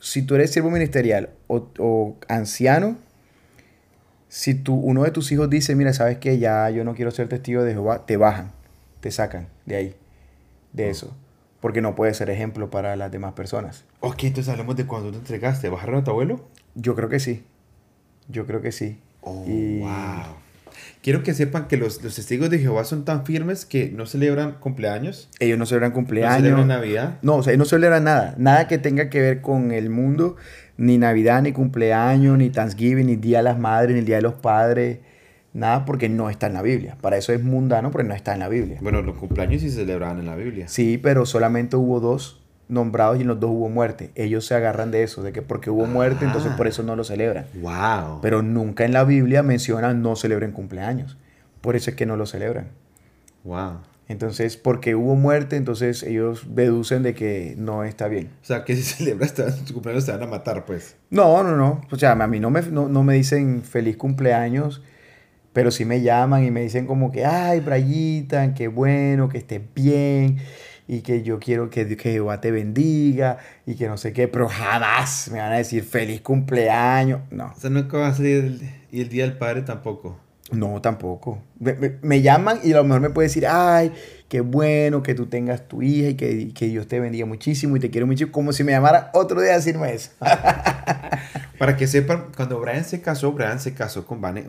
[0.00, 2.96] si tú eres siervo ministerial o, o anciano,
[4.30, 7.28] si tú, uno de tus hijos dice, mira, sabes que ya yo no quiero ser
[7.28, 8.52] testigo de Jehová, te bajan,
[9.00, 9.94] te sacan de ahí,
[10.72, 11.14] de eso,
[11.60, 13.84] porque no puedes ser ejemplo para las demás personas.
[14.00, 15.68] Ok, entonces hablemos de cuando te entregaste.
[15.68, 16.44] ¿Bajaron a tu abuelo?
[16.74, 17.44] Yo creo que sí,
[18.28, 18.98] yo creo que sí.
[19.22, 19.90] Oh, Y- wow.
[21.02, 24.52] Quiero que sepan que los, los testigos de Jehová son tan firmes que no celebran
[24.60, 26.36] cumpleaños, Ellos no celebran no cumpleaños.
[26.36, 27.18] celebran Navidad.
[27.22, 28.34] No, o sea, no celebran nada.
[28.36, 30.36] Nada que tenga que ver con el mundo.
[30.76, 34.22] Ni Navidad, ni cumpleaños, ni Thanksgiving, ni Día de las Madres, ni el Día de
[34.22, 34.98] los Padres.
[35.52, 36.96] Nada porque no está en la Biblia.
[37.00, 38.78] Para eso es mundano, pero no está en la Biblia.
[38.80, 40.68] Bueno, los cumpleaños sí se celebraban en la Biblia.
[40.68, 44.12] Sí, pero solamente hubo dos nombrados y en los dos hubo muerte.
[44.14, 47.04] Ellos se agarran de eso, de que porque hubo muerte, entonces por eso no lo
[47.04, 47.46] celebran.
[47.54, 48.20] Wow.
[48.22, 51.18] Pero nunca en la Biblia mencionan no celebren cumpleaños.
[51.60, 52.68] Por eso es que no lo celebran.
[53.44, 53.80] wow.
[54.10, 58.30] Entonces, porque hubo muerte, entonces ellos deducen de que no está bien.
[58.42, 60.96] O sea, que si celebras tu cumpleaños te van a matar, pues.
[61.10, 61.82] No, no, no.
[61.92, 64.82] O sea, a mí no me, no, no me dicen feliz cumpleaños,
[65.52, 69.60] pero sí me llaman y me dicen como que, ay, Brayita, qué bueno, que estés
[69.74, 70.38] bien
[70.88, 74.48] y que yo quiero que, que Jehová te bendiga y que no sé qué, pero
[74.48, 77.20] jamás me van a decir feliz cumpleaños.
[77.30, 80.18] No, O sea, nunca va a salir y el Día del Padre tampoco.
[80.52, 81.38] no, tampoco.
[81.60, 83.92] Me, me- me llaman y a lo mejor me puede decir, ay,
[84.28, 87.80] qué bueno que tú tengas tu hija y que, que Dios te bendiga muchísimo y
[87.80, 90.10] te quiero mucho, como si me llamara otro día a decirme eso.
[91.60, 94.46] Para que sepan, cuando Brian se casó, Brian se casó con Vane,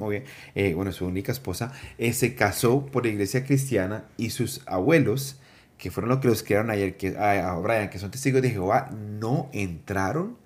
[0.55, 5.38] eh, bueno, su única esposa, eh, se casó por la iglesia cristiana y sus abuelos,
[5.78, 8.91] que fueron los que los crearon ayer, que, a, Brian, que son testigos de Jehová,
[8.95, 10.38] no entraron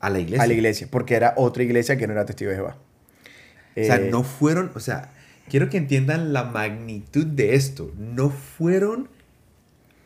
[0.00, 0.44] a la iglesia.
[0.44, 2.78] A la iglesia, porque era otra iglesia que no era testigo de Jehová.
[3.76, 5.10] o sea, no fueron, o sea,
[5.50, 7.92] quiero que entiendan la magnitud de esto.
[7.98, 9.10] No fueron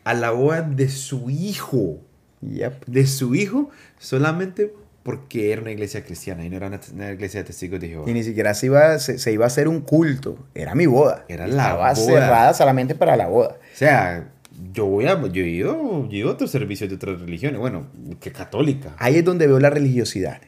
[0.03, 2.01] a la boda de su hijo.
[2.41, 4.73] De su hijo solamente
[5.03, 8.09] porque era una iglesia cristiana y no era una, iglesia de testigos de Jehová.
[8.09, 10.37] Y ni siquiera se iba, se, iba a hacer un culto.
[10.55, 11.25] Era mi boda.
[11.27, 11.95] Era la boda.
[11.95, 13.57] cerrada solamente para la boda.
[13.73, 14.29] O sea,
[14.73, 17.87] yo voy a, yo he ido, yo he a otros servicios de otras religiones, bueno,
[18.21, 18.95] que católica.
[18.97, 20.39] Ahí es donde veo la religiosidad.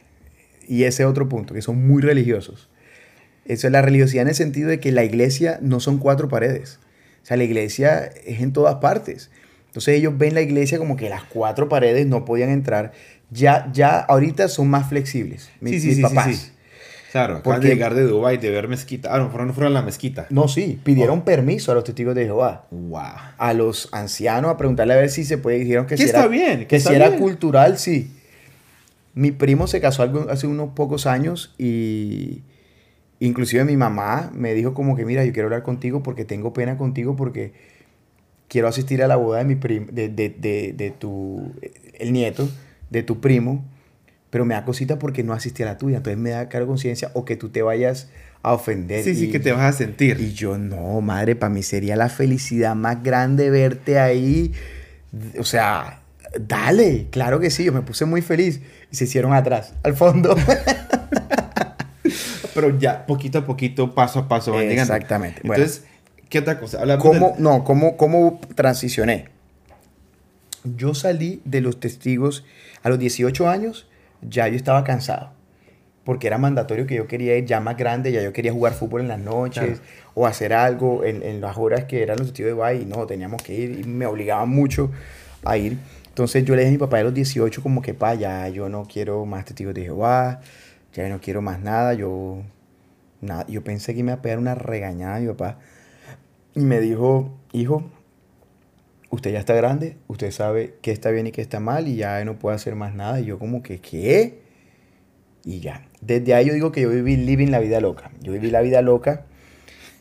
[0.66, 2.68] Y ese otro punto, que son muy religiosos.
[3.44, 6.80] Eso es la religiosidad en el sentido de que la iglesia no son cuatro paredes.
[7.22, 9.30] O sea, la iglesia es en todas partes.
[9.76, 12.92] Entonces ellos ven la iglesia como que las cuatro paredes no podían entrar.
[13.30, 15.50] Ya, ya ahorita son más flexibles.
[15.60, 16.36] Mis, sí, sí, papás.
[16.36, 16.52] Sí,
[17.16, 19.14] Claro, porque llegar de Dubái, de ver mezquita.
[19.14, 20.26] Ah, no, fueron, fueron a la mezquita.
[20.28, 21.24] No, sí, pidieron oh.
[21.24, 22.66] permiso a los testigos de Jehová.
[22.70, 23.00] Wow.
[23.38, 25.60] A los ancianos a preguntarle a ver si se puede.
[25.60, 26.66] Dijeron que, si está bien.
[26.66, 28.12] Que, si era cultural, sí.
[29.14, 32.42] Mi primo se casó hace unos pocos años y
[33.18, 36.76] inclusive mi mamá me dijo como que, mira, yo quiero hablar contigo porque tengo pena
[36.76, 37.54] contigo porque
[38.46, 41.50] quiero asistir a la boda de mi primo, de, de, de, de tu,
[41.98, 42.46] el nieto,
[42.90, 43.64] de tu primo
[44.30, 45.98] pero me da cosita porque no asistí a la tuya.
[45.98, 48.08] Entonces me da cargo conciencia o que tú te vayas
[48.42, 49.02] a ofender.
[49.02, 50.20] Sí, sí, que te vas a sentir.
[50.20, 54.52] Y yo, no, madre, para mí sería la felicidad más grande verte ahí.
[55.38, 56.02] O sea,
[56.38, 58.60] dale, claro que sí, yo me puse muy feliz.
[58.92, 60.36] Y se hicieron atrás, al fondo.
[62.54, 65.40] pero ya, poquito a poquito, paso a paso van Exactamente.
[65.44, 65.84] Entonces,
[66.28, 66.98] ¿qué otra cosa?
[66.98, 69.35] ¿Cómo, No, ¿cómo, ¿cómo transicioné?
[70.74, 72.44] Yo salí de los testigos
[72.82, 73.86] a los 18 años
[74.22, 75.30] ya yo estaba cansado.
[76.04, 79.00] Porque era mandatorio que yo quería ir ya más grande, ya yo quería jugar fútbol
[79.00, 79.80] en las noches
[80.14, 83.42] o hacer algo en, en, las horas que eran los tíos de y no, teníamos
[83.42, 84.92] que ir y me obligaban mucho
[85.44, 85.78] a ir.
[86.06, 88.68] Entonces yo le dije a mi papá de los 18 como que, pa, ya yo
[88.68, 90.40] no quiero más testigos de Jehová,
[90.94, 92.42] ya no quiero más nada, yo,
[93.20, 95.58] nada, yo pensé que me iba a pegar una regañada mi papá.
[96.54, 97.90] Y me dijo, hijo,
[99.10, 102.24] usted ya está grande, usted sabe qué está bien y qué está mal y ya
[102.24, 103.20] no puede hacer más nada.
[103.20, 104.40] Y yo como que, ¿qué?
[105.44, 105.86] Y ya.
[106.00, 108.10] Desde ahí yo digo que yo viví living la vida loca.
[108.20, 109.26] Yo viví la vida loca,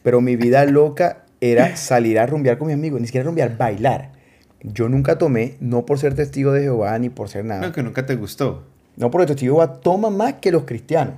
[0.04, 4.12] pero mi vida loca era salir a rumbear con mis amigos, ni siquiera rumbear, bailar.
[4.62, 7.62] Yo nunca tomé, no por ser testigo de Jehová ni por ser nada.
[7.62, 8.64] No, que nunca te gustó.
[8.96, 11.16] No, porque el testigo de Jehová toma más que los cristianos.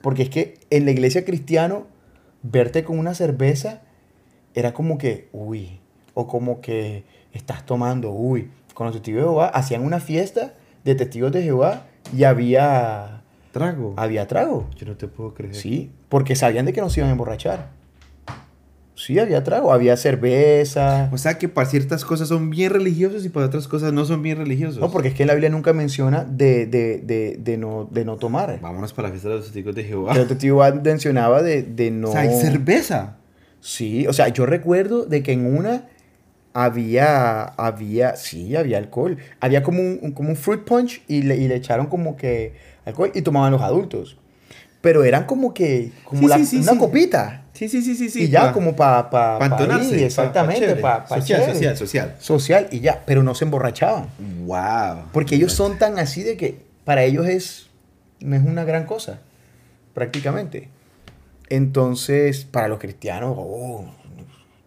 [0.00, 1.86] Porque es que en la iglesia cristiano,
[2.42, 3.82] verte con una cerveza
[4.54, 5.80] era como que, uy,
[6.14, 7.04] o como que
[7.36, 11.86] estás tomando, uy, con los testigos de Jehová hacían una fiesta de testigos de Jehová
[12.16, 13.22] y había...
[13.52, 13.94] Trago.
[13.96, 14.68] Había trago.
[14.76, 15.54] Yo no te puedo creer.
[15.54, 17.70] Sí, porque sabían de que nos iban a emborrachar.
[18.96, 21.10] Sí, había trago, había cerveza.
[21.12, 24.22] O sea que para ciertas cosas son bien religiosos y para otras cosas no son
[24.22, 24.80] bien religiosos.
[24.80, 28.16] No, porque es que la Biblia nunca menciona de, de, de, de no, de no
[28.16, 28.58] tomar.
[28.60, 30.14] Vámonos para la fiesta de los testigos de Jehová.
[30.16, 32.08] el testigo mencionaba de, de no...
[32.08, 33.18] O sea, hay cerveza.
[33.60, 35.88] Sí, o sea, yo recuerdo de que en una
[36.56, 39.18] había, había, sí, había alcohol.
[39.40, 42.54] Había como un, como un fruit punch y le, y le echaron como que
[42.86, 44.16] alcohol y tomaban los adultos.
[44.80, 47.42] Pero eran como que, como la, una copita.
[47.52, 48.22] Sí, sí, sí, sí, sí.
[48.22, 49.10] Y ya como para...
[49.10, 52.16] Pa, pa, exactamente, para pa, social, social, social.
[52.20, 54.06] Social, y ya, pero no se emborrachaban.
[54.46, 55.10] Wow.
[55.12, 57.66] Porque ellos son tan así de que para ellos es,
[58.20, 59.20] no es una gran cosa,
[59.92, 60.70] prácticamente.
[61.50, 63.84] Entonces, para los cristianos, oh,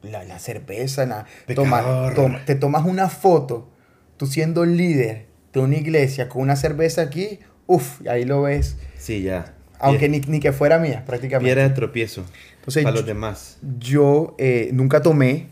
[0.04, 1.26] la, cerveza, la,
[1.56, 3.70] toma, te tomas una foto,
[4.18, 8.78] tú siendo líder de una iglesia con una cerveza aquí, uff, ahí lo ves.
[8.98, 9.54] Sí, ya.
[9.80, 11.54] Aunque ni, que fuera mía, prácticamente.
[11.54, 12.26] Piedra de tropiezo
[12.58, 13.58] Entonces, para los demás.
[13.80, 15.48] Yo eh, nunca tomé,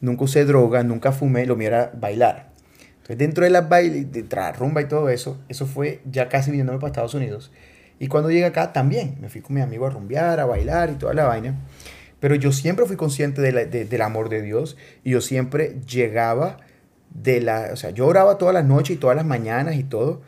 [0.00, 2.48] nunca usé droga, nunca fumé, lo mío era bailar.
[2.96, 6.50] Entonces, dentro de las bailes, de la rumba y todo eso, eso fue ya casi
[6.50, 7.52] viniéndome para Estados Unidos.
[7.98, 10.94] Y cuando llegué acá también, me fui con mi amigo a rumbear, a bailar y
[10.94, 11.56] toda la vaina.
[12.20, 16.58] Pero yo siempre fui consciente del amor de Dios y yo siempre llegaba
[17.10, 17.70] de la...
[17.72, 20.20] O sea, yo oraba todas las noches y todas las mañanas y todo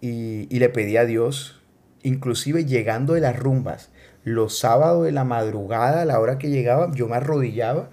[0.00, 1.60] y, y le pedía a Dios,
[2.02, 3.90] inclusive llegando de las rumbas,
[4.24, 7.90] los sábados de la madrugada, a la hora que llegaba, yo me arrodillaba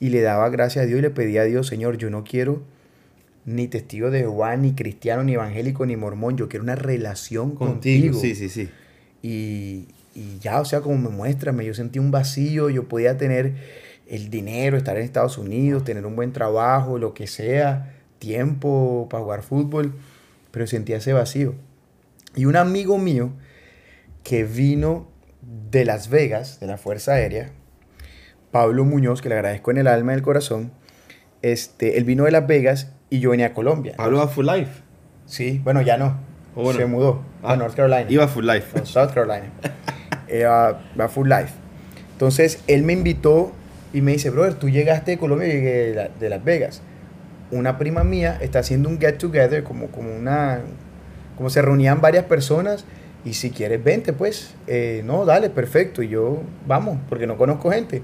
[0.00, 2.62] y le daba gracias a Dios y le pedía a Dios, Señor, yo no quiero
[3.44, 8.12] ni testigo de Jehová, ni cristiano, ni evangélico, ni mormón, yo quiero una relación contigo.
[8.12, 8.20] contigo.
[8.20, 8.68] Sí, sí, sí.
[9.22, 13.54] Y, y ya, o sea, como me muéstrame, yo sentí un vacío, yo podía tener
[14.08, 19.22] el dinero, estar en Estados Unidos, tener un buen trabajo, lo que sea, tiempo para
[19.22, 19.94] jugar fútbol,
[20.50, 21.54] pero sentía ese vacío.
[22.34, 23.30] Y un amigo mío
[24.24, 25.08] que vino
[25.70, 27.50] de Las Vegas, de la Fuerza Aérea,
[28.50, 30.72] Pablo Muñoz, que le agradezco en el alma y el corazón.
[31.42, 33.94] Este, él vino de Las Vegas y yo venía a Colombia.
[33.96, 34.82] Pablo va Full Life.
[35.26, 36.18] Sí, bueno, ya no.
[36.56, 36.78] Bueno.
[36.80, 38.06] Se mudó a Ah, North Carolina.
[38.10, 38.76] Iba Full Life.
[38.78, 39.52] No, South Carolina.
[40.30, 41.52] Eh, va va full life.
[42.12, 43.52] Entonces, él me invitó
[43.92, 46.82] y me dice, brother, tú llegaste de Colombia y llegué de, la- de Las Vegas.
[47.50, 50.60] Una prima mía está haciendo un get together, como, como una...
[51.36, 52.84] Como se reunían varias personas
[53.24, 54.54] y si quieres, vente pues.
[54.66, 56.02] Eh, no, dale, perfecto.
[56.02, 58.02] Y yo, vamos, porque no conozco gente.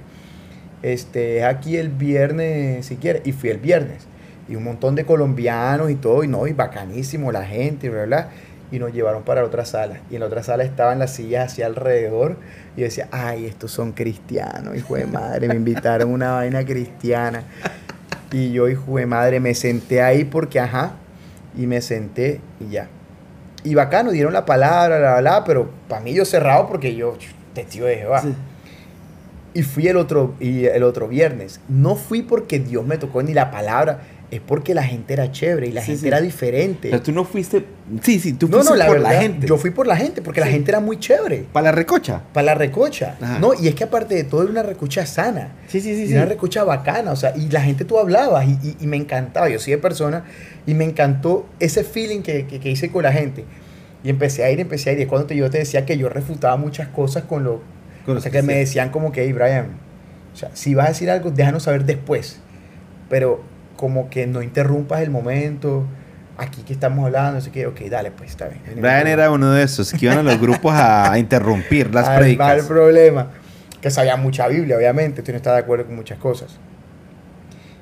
[0.82, 3.22] Este, es aquí el viernes, si quieres.
[3.24, 4.06] Y fui el viernes.
[4.48, 8.28] Y un montón de colombianos y todo, y no, y bacanísimo la gente, bla, bla.
[8.70, 10.00] Y nos llevaron para la otra sala.
[10.10, 12.36] Y en la otra sala estaban las sillas hacia alrededor.
[12.76, 15.48] Y yo decía, ay, estos son cristianos, hijo de madre.
[15.48, 17.44] Me invitaron a una vaina cristiana.
[18.32, 20.96] Y yo, hijo de madre, me senté ahí porque, ajá.
[21.56, 22.88] Y me senté y ya.
[23.62, 27.16] Y bacano, dieron la palabra, bla, bla, pero para mí yo cerrado porque yo,
[27.54, 28.22] testigo de Jehová.
[28.22, 28.34] Sí.
[29.54, 31.60] Y fui el otro, y el otro viernes.
[31.68, 34.00] No fui porque Dios me tocó ni la palabra,
[34.30, 36.06] es porque la gente era chévere y la Sí, gente sí.
[36.08, 36.88] era diferente.
[36.88, 37.64] O sea, tú no fuiste.
[38.02, 39.46] Sí, sí, tú no, fuiste no, la por verdad, la gente.
[39.46, 40.52] yo fui por la gente porque la Sí.
[40.52, 41.44] gente era muy chévere.
[41.52, 42.22] Para la recocha.
[42.32, 43.16] Para la recocha.
[43.20, 43.38] Ajá.
[43.38, 45.52] No, y es que aparte de todo era una recocha sana.
[45.68, 48.76] Sí, sí, Y una recocha bacana, o sea, y la gente tú hablabas y, y-
[48.80, 50.24] y me encantaba, yo soy de persona
[50.66, 53.44] y me encantó ese feeling que, que- que hice con la gente.
[54.02, 55.96] Y empecé a ir, empecé a ir, y es cuando te, yo te decía que
[55.98, 57.60] yo refutaba muchas cosas con lo...
[58.04, 59.66] Con o sea, que me decían como que, hey, Brian,
[60.32, 62.38] o sea, si vas a decir algo, déjanos saber después,
[63.08, 63.40] pero
[63.76, 65.84] como que no interrumpas el momento,
[66.38, 68.60] aquí que estamos hablando, no sé qué, ok, dale, pues está bien.
[68.80, 72.18] Brian era uno de esos que iban a los grupos a, a interrumpir las Al-
[72.18, 72.64] predicas.
[72.66, 73.30] problema.
[73.80, 75.22] Que sabía mucha Biblia, obviamente.
[75.22, 76.58] Tú no estás de acuerdo con muchas cosas.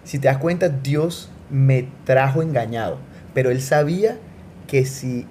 [0.02, 2.98] Si te das cuenta, Dios me trajo engañado.
[3.32, 4.18] Pero él sabía
[4.66, 5.26] que si,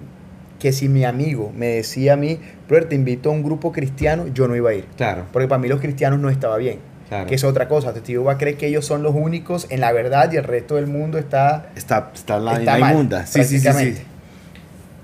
[0.58, 4.26] que si mi amigo me decía a mí, pero te invito a un grupo cristiano,
[4.28, 4.86] yo no iba a ir.
[4.96, 6.78] Claro, Porque para mí los cristianos no estaba bien.
[7.08, 7.26] Claro.
[7.26, 7.92] Que es otra cosa.
[7.92, 10.76] Testigo va a creer que ellos son los únicos en la verdad y el resto
[10.76, 13.26] del mundo está Está, está la, está la mal, inmunda.
[13.26, 13.94] Sí, sí, sí, sí.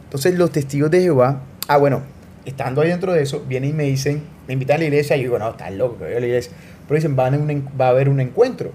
[0.04, 2.02] Entonces los testigos de Jehová, ah bueno,
[2.44, 5.20] estando ahí dentro de eso, vienen y me dicen, me invitan a la iglesia, y
[5.20, 6.52] yo digo, no, estás loco, que voy a la iglesia.
[6.88, 8.72] Pero dicen, van a un va a haber un encuentro.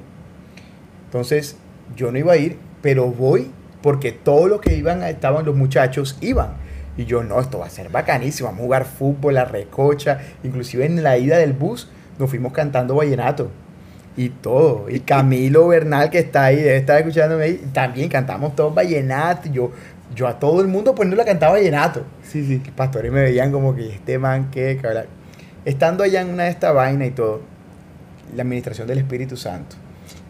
[1.05, 1.57] Entonces
[1.95, 3.51] yo no iba a ir, pero voy
[3.81, 6.53] porque todos los que iban, estaban los muchachos, iban.
[6.97, 10.85] Y yo, no, esto va a ser bacanísimo, vamos a jugar fútbol, la recocha, inclusive
[10.85, 13.49] en la ida del bus nos fuimos cantando vallenato
[14.17, 14.89] y todo.
[14.89, 19.47] Y Camilo Bernal, que está ahí, debe estar escuchándome ahí, también cantamos todos vallenato.
[19.49, 19.71] y Yo,
[20.15, 22.03] yo a todo el mundo poniéndole a cantar vallenato.
[22.23, 22.61] Sí, sí.
[22.63, 25.05] Los pastores me veían como que este man, qué cabrón.
[25.65, 27.41] Estando allá en una de estas vainas y todo,
[28.35, 29.75] la administración del Espíritu Santo,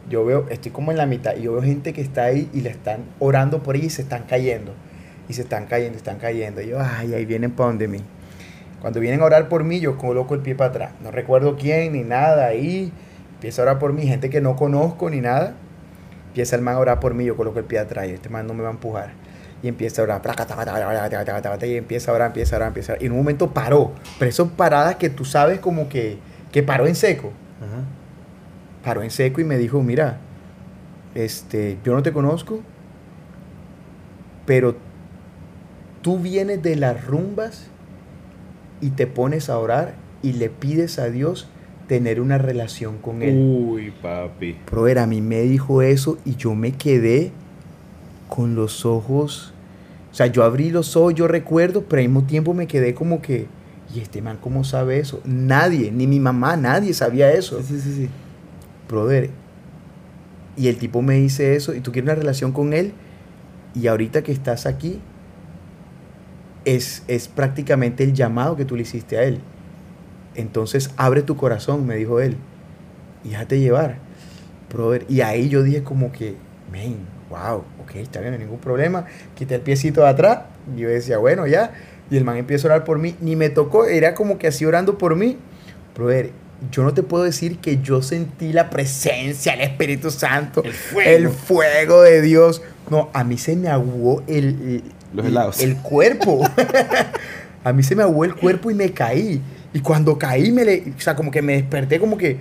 [0.10, 2.62] yo veo, estoy como en la mitad, y yo veo gente que está ahí y
[2.62, 4.74] le están orando por ella y se están cayendo.
[5.28, 6.62] Y se están cayendo, están cayendo.
[6.62, 8.00] Y yo, ay, ahí vienen para donde mí.
[8.82, 10.92] Cuando vienen a orar por mí, yo coloco el pie para atrás.
[11.02, 12.48] No recuerdo quién ni nada.
[12.48, 12.92] Ahí
[13.36, 15.56] empieza a orar por mí, gente que no conozco ni nada.
[16.28, 18.46] Empieza el man a orar por mí, yo coloco el pie atrás y este man
[18.46, 19.14] no me va a empujar.
[19.64, 23.04] Y empieza a orar, y empieza a orar, empieza a orar, empieza a orar.
[23.04, 23.94] Y en un momento paró.
[24.20, 26.20] Pero son paradas que tú sabes como que,
[26.52, 27.32] que paró en seco.
[27.60, 27.84] Ajá.
[28.84, 30.20] Paró en seco y me dijo, mira,
[31.16, 32.60] este, yo no te conozco,
[34.46, 34.76] pero
[36.02, 37.68] tú vienes de las rumbas
[38.82, 41.48] y te pones a orar y le pides a Dios
[41.88, 43.36] tener una relación con Él.
[43.38, 44.56] Uy, papi.
[44.70, 47.32] Brother, a mí me dijo eso y yo me quedé
[48.28, 49.54] con los ojos.
[50.12, 53.22] O sea, yo abrí los ojos, yo recuerdo, pero al mismo tiempo me quedé como
[53.22, 53.48] que,
[53.94, 55.22] ¿y este man cómo sabe eso?
[55.26, 57.62] Nadie, ni mi mamá, nadie sabía eso.
[57.62, 58.10] Sí, sí, sí, sí.
[58.88, 59.30] Brother,
[60.58, 62.94] y el tipo me dice eso, y tú quieres una relación con él,
[63.74, 65.02] y ahorita que estás aquí,
[66.66, 69.40] es, es prácticamente el llamado que tú le hiciste a él.
[70.36, 72.36] Entonces abre tu corazón, me dijo él,
[73.24, 73.98] y déjate llevar.
[74.72, 76.36] Brother, y ahí yo dije como que,
[76.72, 76.98] men,
[77.30, 79.06] wow, ok, está bien, no hay ningún problema.
[79.36, 80.40] Quité el piecito de atrás,
[80.76, 81.72] y yo decía, bueno, ya.
[82.12, 84.66] Y el man empieza a orar por mí, ni me tocó, era como que así
[84.66, 85.38] orando por mí.
[85.96, 86.32] Brother,
[86.72, 91.10] yo no te puedo decir que yo sentí la presencia del Espíritu Santo, El fuego.
[91.10, 92.62] el fuego de Dios.
[92.90, 94.84] No, a mí se me aguó el, el-
[95.16, 95.62] Los helados.
[95.62, 96.42] el cuerpo.
[97.64, 99.42] a mí se me aguó el cuerpo y me caí.
[99.74, 102.38] Y cuando caí, me le, o sea, como que me desperté como que,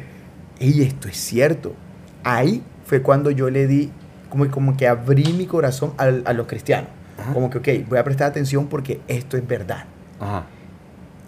[0.60, 1.74] ey, esto es cierto.
[2.22, 3.90] Ahí fue cuando yo le di,
[4.28, 6.90] como, como que abrí mi corazón al- a, los cristianos.
[7.18, 7.32] Ajá.
[7.32, 9.84] Como que, ok, voy a prestar atención porque esto es verdad.
[10.20, 10.46] Ajá.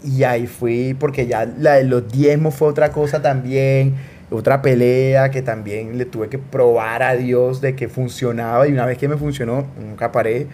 [0.05, 3.94] Y ahí fui, porque ya la de los diezmos fue otra cosa también,
[4.30, 8.86] otra pelea que también le tuve que probar a Dios de que funcionaba y una
[8.86, 10.47] vez que me funcionó, nunca paré.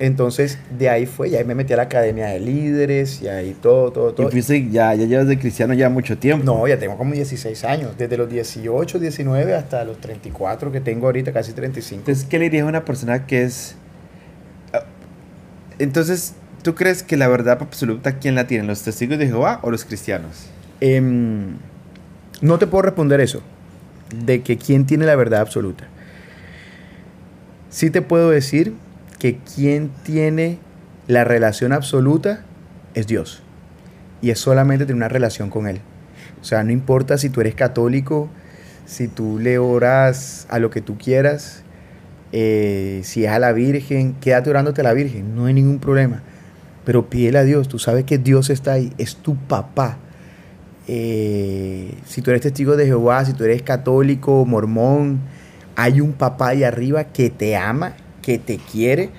[0.00, 3.54] Entonces, de ahí fue, y ahí me metí a la academia de líderes, y ahí
[3.60, 4.26] todo, todo, todo.
[4.28, 6.44] Y fuiste, ya, ya llevas de cristiano ya mucho tiempo.
[6.44, 11.06] No, ya tengo como 16 años, desde los 18, 19 hasta los 34 que tengo
[11.06, 12.00] ahorita, casi 35.
[12.00, 13.76] Entonces, ¿qué le dirías a una persona que es...
[14.72, 14.82] ah,
[15.78, 18.64] Entonces, ¿tú crees que la verdad absoluta quién la tiene?
[18.64, 20.46] ¿Los testigos de Jehová o los cristianos?
[20.80, 21.56] Em,
[22.40, 23.42] no te puedo responder eso,
[24.24, 25.86] de que quién tiene la verdad absoluta.
[27.70, 28.74] Sí te puedo decir
[29.24, 30.58] que quien tiene
[31.08, 32.44] la relación absoluta
[32.92, 33.42] es Dios.
[34.20, 35.80] Y es solamente tener una relación con Él.
[36.42, 38.28] O sea, no importa si tú eres católico,
[38.84, 41.62] si tú le oras a lo que tú quieras,
[42.32, 46.22] eh, si es a la Virgen, quédate orándote a la Virgen, no hay ningún problema.
[46.84, 49.96] Pero pídele a Dios, tú sabes que Dios está ahí, es tu papá.
[50.86, 55.20] Eh, si tú eres testigo de Jehová, si tú eres católico, mormón,
[55.76, 57.94] hay un papá ahí arriba que te ama,
[58.24, 59.10] que te quiere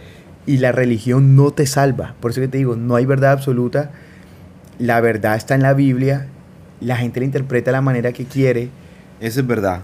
[0.46, 2.16] y la religión no te salva.
[2.20, 3.92] Por eso que te digo, no hay verdad absoluta.
[4.80, 6.28] La verdad está en la Biblia.
[6.82, 8.70] La gente la interpreta de la manera que quiere.
[9.20, 9.82] Eso es verdad.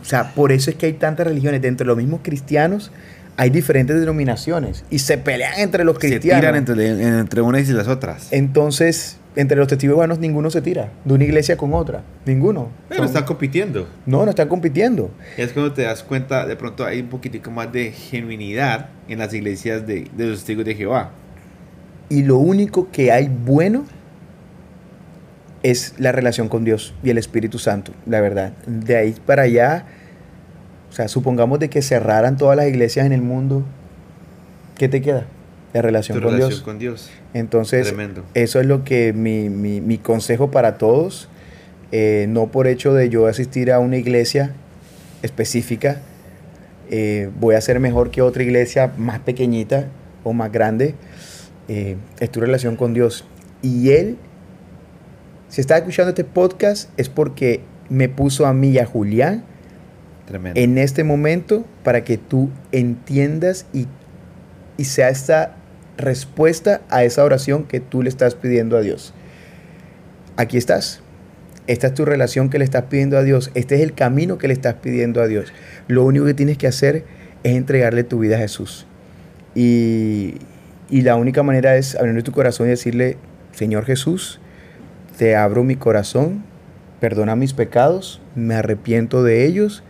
[0.00, 1.60] O sea, por eso es que hay tantas religiones.
[1.62, 2.92] Dentro de los mismos cristianos
[3.36, 6.40] hay diferentes denominaciones y se pelean entre los Se cristianos.
[6.40, 8.28] tiran entre, entre unas y las otras.
[8.30, 12.02] Entonces, entre los testigos buenos ninguno se tira de una iglesia con otra.
[12.24, 12.68] Ninguno.
[12.88, 13.88] Pero Son- están compitiendo.
[14.06, 15.10] No, no están compitiendo.
[15.36, 19.34] Es cuando te das cuenta, de pronto hay un poquitico más de genuinidad en las
[19.34, 21.10] iglesias de, de los testigos de Jehová.
[22.08, 23.84] Y lo único que hay bueno
[25.62, 28.52] es la relación con Dios y el Espíritu Santo, la verdad.
[28.66, 29.86] De ahí para allá,
[30.90, 33.62] o sea, supongamos de que cerraran todas las iglesias en el mundo,
[34.76, 35.24] ¿qué te queda?
[35.74, 36.62] La relación Tu con relación Dios.
[36.62, 37.10] con Dios.
[37.34, 38.24] Entonces, Tremendo.
[38.32, 41.28] eso es lo que mi, mi- mi consejo para todos,
[41.92, 44.52] eh, no por hecho de yo asistir a una iglesia
[45.22, 46.00] específica,
[46.90, 49.88] eh, voy a ser mejor que otra iglesia más pequeñita
[50.22, 50.94] o más grande,
[51.68, 53.24] eh, es tu relación con Dios.
[53.62, 54.16] Y Él,
[55.48, 59.44] si está escuchando este podcast, es porque me puso a mí y a Julián
[60.26, 60.58] Tremendo.
[60.60, 63.86] en este momento para que tú entiendas y,
[64.76, 65.56] y sea esta
[65.96, 69.14] respuesta a esa oración que tú le estás pidiendo a Dios.
[70.36, 71.00] Aquí estás.
[71.66, 73.50] Esta es tu relación que le estás pidiendo a Dios.
[73.54, 75.52] Este es el camino que le estás pidiendo a Dios.
[75.88, 77.04] Lo único que tienes que hacer
[77.42, 78.86] es entregarle tu vida a Jesús.
[79.54, 80.34] Y,
[80.90, 83.16] y la única manera es abrir tu corazón y decirle,
[83.52, 84.40] Señor Jesús,
[85.16, 86.44] te abro mi corazón,
[87.00, 89.84] perdona mis pecados, me arrepiento de ellos.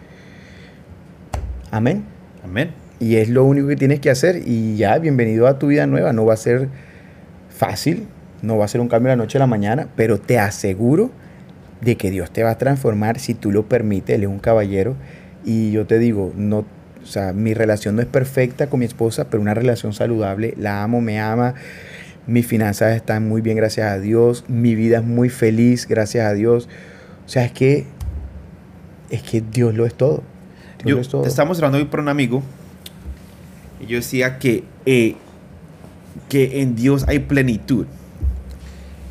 [1.70, 2.04] Amén.
[2.44, 2.83] Amén.
[3.04, 4.40] Y es lo único que tienes que hacer.
[4.46, 6.14] Y ya, bienvenido a tu vida nueva.
[6.14, 6.70] No va a ser
[7.50, 8.06] fácil,
[8.40, 11.10] no va a ser un cambio de la noche a la mañana, pero te aseguro
[11.82, 14.16] de que Dios te va a transformar si tú lo permites.
[14.16, 14.96] Él es un caballero.
[15.44, 16.60] Y yo te digo, no,
[17.02, 20.54] o sea, mi relación no es perfecta con mi esposa, pero una relación saludable.
[20.56, 21.56] La amo, me ama.
[22.26, 24.46] Mis finanzas están muy bien, gracias a Dios.
[24.48, 26.70] Mi vida es muy feliz, gracias a Dios.
[27.26, 27.84] O sea, es que,
[29.10, 30.22] es que Dios lo es todo.
[30.82, 31.26] Dios Yo, lo es todo.
[31.26, 32.42] estamos hablando hoy por un amigo
[33.80, 35.16] yo decía que, eh,
[36.28, 37.86] que en Dios hay plenitud.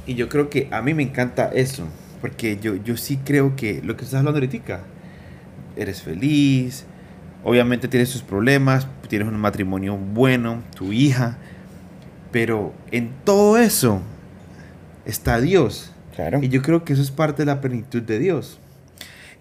[0.05, 1.87] Y yo creo que a mí me encanta eso,
[2.21, 4.81] porque yo, yo sí creo que lo que estás hablando ahorita,
[5.75, 6.85] eres feliz,
[7.43, 11.37] obviamente tienes tus problemas, tienes un matrimonio bueno, tu hija,
[12.31, 14.01] pero en todo eso
[15.05, 15.91] está Dios.
[16.15, 16.43] Claro.
[16.43, 18.59] Y yo creo que eso es parte de la plenitud de Dios.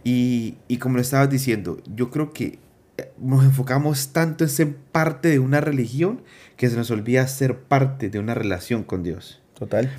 [0.05, 2.59] Y, y como le estabas diciendo, yo creo que
[3.18, 6.22] nos enfocamos tanto en ser parte de una religión
[6.57, 9.40] que se nos olvida ser parte de una relación con Dios.
[9.59, 9.90] Total.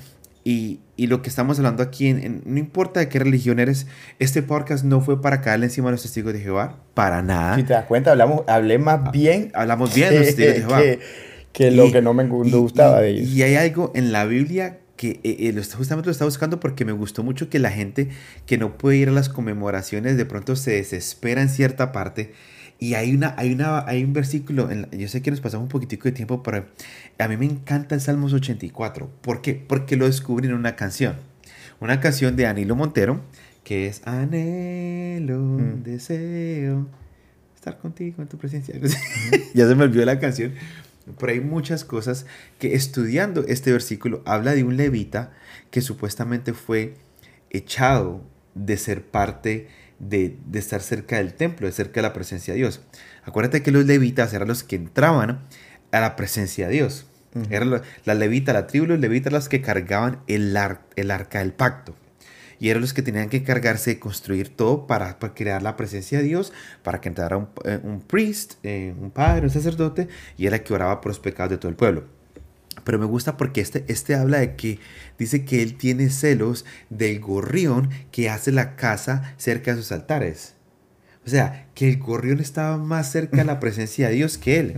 [0.46, 3.86] Y, y lo que estamos hablando aquí, en, en- no importa de qué religión eres,
[4.18, 7.56] este podcast no fue para caerle encima a los testigos de Jehová, para nada.
[7.56, 10.78] Si te das cuenta, hablamos, hablé más bien Hablamos bien de los testigos de Jehová.
[10.82, 11.00] que,
[11.52, 13.28] que lo Y- que no me gustaba y- de ellos.
[13.30, 16.92] Y hay algo en la Biblia que eh, eh, justamente lo estaba buscando porque me
[16.92, 18.10] gustó mucho que la gente
[18.46, 22.32] que no puede ir a las conmemoraciones de pronto se desespera en cierta parte.
[22.78, 25.64] Y hay, una, hay, una, hay un versículo, en la- yo sé que nos pasamos
[25.64, 26.66] un poquitico de tiempo, pero
[27.18, 29.10] a mí me encanta el Salmos 84.
[29.22, 29.54] ¿Por qué?
[29.54, 31.16] Porque lo descubrí en una canción.
[31.80, 33.20] Una canción de Anilo Montero,
[33.62, 35.82] que es Anhelo, Mm.
[35.84, 36.86] deseo
[37.54, 38.74] estar contigo en tu presencia.
[39.54, 40.52] ya se me olvidó la canción.
[41.18, 42.26] Pero hay muchas cosas
[42.58, 45.32] que estudiando este versículo habla de un levita
[45.70, 46.94] que supuestamente fue
[47.50, 48.22] echado
[48.54, 49.68] de ser parte
[50.08, 52.80] de, de estar cerca del templo, de cerca de la presencia de Dios.
[53.24, 55.40] Acuérdate que los levitas eran los que entraban
[55.92, 57.06] a la presencia de Dios.
[57.34, 57.46] Ujú.
[57.50, 61.38] Eran los- la levita, la tribu los levitas las que cargaban el, ar- el arca
[61.40, 61.96] del pacto.
[62.60, 66.24] y eran los que tenían que encargarse de construir todo para, crear la presencia de
[66.24, 66.52] Dios,
[66.84, 70.62] para que entrara un, eh, un priest, eh, un padre, un sacerdote, y era el
[70.62, 72.04] que oraba por los pecados de todo el pueblo.
[72.84, 74.78] Pero me gusta porque este, este habla de que
[75.18, 80.54] dice que él tiene celos del gorrión que hace la casa cerca de sus altares.
[81.26, 84.74] O sea, que el gorrión estaba más cerca de la presencia de Dios que él.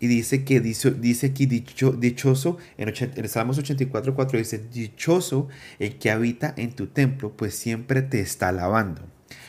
[0.00, 5.48] Y dice que dice, dice aquí dicho, dichoso, en, en Salmos 84, 4 dice, dichoso
[5.78, 9.02] el que habita en tu templo, pues siempre te está alabando.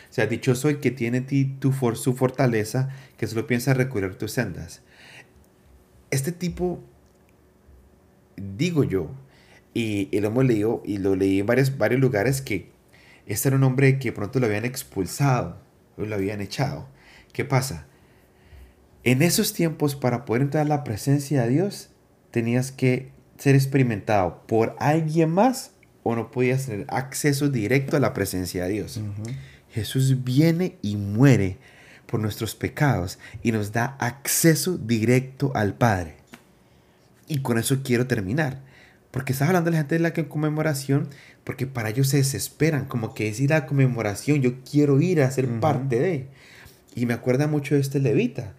[0.10, 3.74] O sea, dichoso el que tiene en ti tu for, su fortaleza, que solo piensa
[3.74, 4.82] recorrer tus sendas.
[6.10, 6.82] Este tipo,
[8.58, 9.12] digo yo,
[9.74, 12.70] y, y, lo hemos leído, y lo leí en varios, varios lugares, que
[13.28, 15.70] este era un hombre que pronto lo habían expulsado
[16.06, 16.88] lo habían echado.
[17.34, 17.86] ¿Qué pasa?
[19.04, 21.90] En esos tiempos, para poder entrar a la presencia de Dios,
[22.32, 25.72] tenías que ser experimentado por alguien más
[26.04, 29.00] o no podías tener acceso directo a la presencia de Dios.
[29.72, 31.58] Jesús viene y muere
[32.06, 36.18] por nuestros pecados y nos da acceso directo al Padre.
[37.30, 38.62] Y con eso quiero terminar.
[39.12, 41.08] Porque estás hablando de la gente de la conmemoración,
[41.44, 45.22] porque para ellos se desesperan, como que es ir a la conmemoración, yo quiero ir
[45.22, 46.28] a ser parte de.
[46.96, 48.56] Y me acuerda mucho de este levita,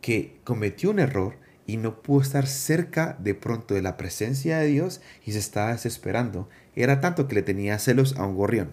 [0.00, 4.66] que cometió un error y no pudo estar cerca de pronto de la presencia de
[4.66, 6.48] Dios y se estaba desesperando.
[6.74, 8.72] Era tanto que le tenía celos a un gorrión.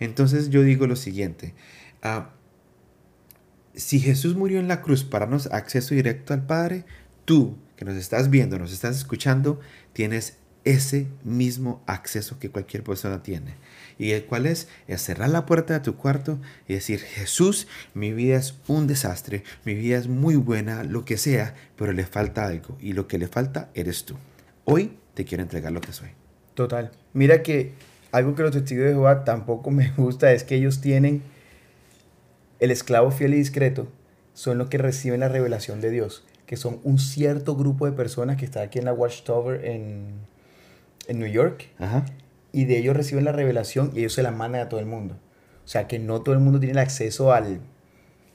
[0.00, 1.54] Entonces yo digo lo siguiente,
[2.02, 2.30] ah,
[3.74, 6.84] si Jesús murió en la cruz para darnos acceso directo al Padre,
[7.24, 9.60] tú que nos estás viendo, nos estás escuchando,
[9.92, 13.54] tienes ese mismo acceso que cualquier persona tiene.
[13.98, 14.68] ¿Y el cual es?
[14.88, 19.44] Es cerrar la puerta de tu cuarto y decir, Jesús, mi vida es un desastre,
[19.64, 22.76] mi vida es muy buena, lo que sea, pero le falta algo.
[22.80, 24.16] Y lo que le falta eres tú.
[24.64, 26.08] Hoy te quiero entregar lo que soy.
[26.54, 26.90] Total.
[27.12, 27.74] Mira que
[28.10, 31.22] algo que los testigos de Jehová tampoco me gusta es que ellos tienen
[32.58, 33.88] el esclavo fiel y discreto,
[34.34, 38.36] son los que reciben la revelación de Dios, que son un cierto grupo de personas
[38.36, 40.26] que está aquí en la Watchtower en
[41.08, 41.66] en New York
[42.52, 45.16] y de ellos reciben la revelación y ellos se la mandan a todo el mundo.
[45.64, 47.60] O sea que no todo el mundo tiene el acceso al...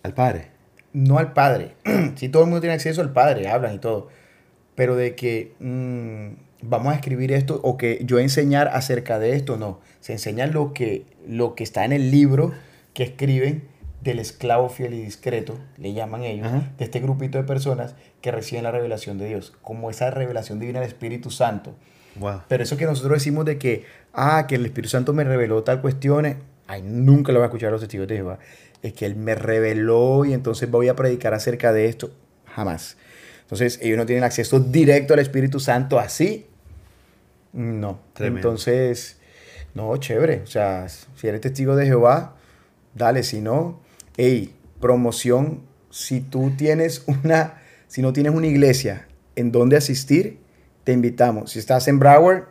[0.04, 0.50] Al Padre.
[0.92, 1.76] No al Padre.
[2.16, 4.10] sí, todo el mundo tiene acceso al Padre, hablan y todo.
[4.76, 9.58] Pero de que mm, vamos a escribir esto o que yo enseñar acerca de esto,
[9.58, 9.80] no.
[10.02, 12.52] Se enseña lo que, lo que está en el libro
[12.94, 13.64] que escriben
[14.04, 18.64] del esclavo fiel y discreto, le llaman ellos, de este grupito de personas que reciben
[18.64, 21.76] la revelación de Dios, como esa revelación divina del Espíritu Santo
[22.48, 25.82] pero eso que nosotros decimos de que, ah, que el Espíritu Santo me reveló tal
[25.82, 26.38] cuestiones,
[26.68, 28.40] ay, nunca lo voy a escuchar a los testigos de Jehová.
[28.82, 32.12] Es que Él me reveló y entonces voy a predicar acerca de esto.
[32.46, 32.98] Jamás.
[33.42, 36.48] Entonces, ellos no tienen acceso directo al Espíritu Santo así.
[37.52, 38.00] No.
[38.20, 39.20] Entonces,
[39.74, 40.42] no, chévere.
[40.44, 42.36] O sea, si eres testigo de Jehová,
[42.94, 43.24] dale.
[43.24, 43.82] Si no,
[44.18, 45.62] hey, promoción.
[45.90, 50.40] Si tú tienes una, si no tienes una iglesia en donde asistir,
[50.84, 51.52] te invitamos.
[51.52, 52.46] Si estás en Broward,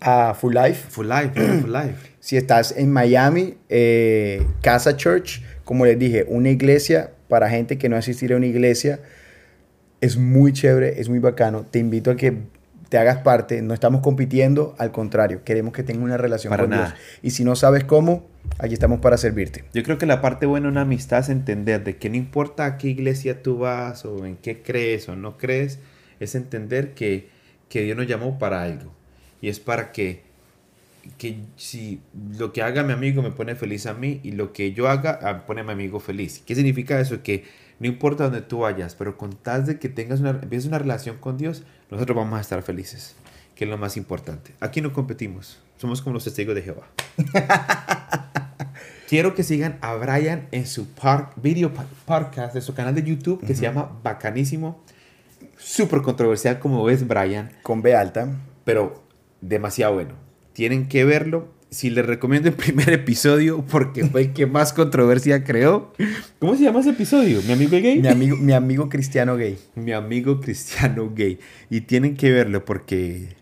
[0.00, 0.90] a Full Life.
[0.90, 2.10] Full Life, Full Life.
[2.20, 7.88] si estás en Miami, eh, Casa Church, como les dije, una iglesia para gente que
[7.88, 9.00] no asistir a una iglesia.
[10.00, 11.62] Es muy chévere, es muy bacano.
[11.62, 12.36] Te invito a que
[12.88, 13.62] te hagas parte.
[13.62, 16.94] No estamos compitiendo, al contrario, queremos que tengas una relación con Dios.
[17.22, 18.26] Y si no sabes cómo,
[18.58, 19.64] aquí estamos para servirte.
[19.74, 22.64] Yo creo que la parte buena de una amistad es entender de que no importa
[22.64, 25.78] a qué iglesia tú vas o en qué crees o no crees,
[26.20, 27.34] es entender que,
[27.70, 28.92] Dios nos llamó para algo.
[29.42, 30.22] Y es para que,
[31.18, 32.00] que si
[32.38, 35.18] lo que haga mi amigo me pone feliz a mí y lo que yo haga
[35.22, 36.42] ah, pone a mi amigo feliz.
[36.46, 37.22] ¿Qué significa eso?
[37.22, 37.44] Que
[37.78, 41.18] no importa dónde tú vayas, pero con tal de que tengas una, empieces una relación
[41.18, 43.16] con Dios, nosotros vamos a estar felices,
[43.54, 44.52] que es lo más importante.
[44.60, 46.86] Aquí no competimos, somos como los testigos de Jehová.
[49.08, 50.88] Quiero que sigan a Brian en su
[51.36, 51.72] video
[52.06, 54.82] podcast de su canal de YouTube que se llama Bacanísimo
[55.58, 57.50] súper controversial como ves Brian.
[57.62, 58.28] Con B alta.
[58.64, 59.02] Pero
[59.40, 60.14] demasiado bueno.
[60.52, 61.48] Tienen que verlo.
[61.76, 65.92] Si les recomiendo el primer episodio porque fue el que más controversia creó.
[66.38, 67.42] ¿Cómo se llama ese episodio?
[67.42, 68.00] ¿Mi amigo gay?
[68.00, 69.58] Mi amigo, mi amigo cristiano gay.
[69.74, 71.38] Mi amigo cristiano gay.
[71.68, 73.36] Y tienen que verlo porque...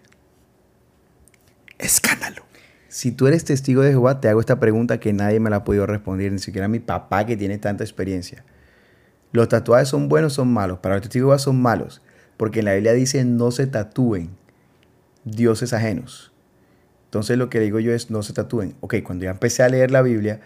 [1.78, 2.42] Escándalo.
[2.88, 5.64] Si tú eres testigo de Jehová, te hago esta pregunta que nadie me la ha
[5.64, 8.44] podido responder, ni siquiera mi papá que tiene tanta experiencia.
[9.30, 10.80] ¿Los tatuajes son buenos o son malos?
[10.80, 12.02] Para los testigos de Jehová son malos.
[12.36, 14.30] Porque en la Biblia dice no se tatúen
[15.24, 16.33] dioses ajenos.
[17.14, 18.74] Entonces lo que digo yo es no se tatúen.
[18.80, 20.40] Ok, cuando ya empecé a leer la Biblia,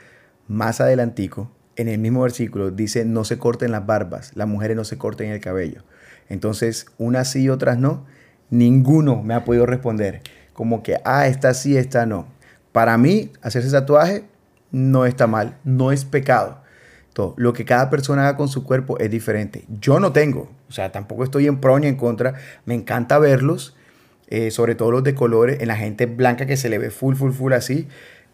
[0.48, 4.84] más adelantico, en el mismo versículo dice no se corten las barbas, las mujeres no
[4.84, 5.84] se corten el cabello.
[6.28, 8.04] Entonces, unas sí otras no.
[8.50, 10.20] Ninguno me ha podido responder.
[10.52, 12.28] Como que, ah, esta sí, esta no.
[12.72, 14.24] Para mí, hacerse tatuaje
[14.70, 16.60] no está mal, no es pecado.
[17.14, 17.32] Todo.
[17.38, 19.64] Lo que cada persona haga con su cuerpo es diferente.
[19.80, 22.34] Yo no tengo, o sea, tampoco estoy en pro ni en contra.
[22.66, 23.74] Me encanta verlos,
[24.30, 27.14] eh, sobre todo los de colores, en la gente blanca que se le ve full,
[27.14, 27.88] full, full así.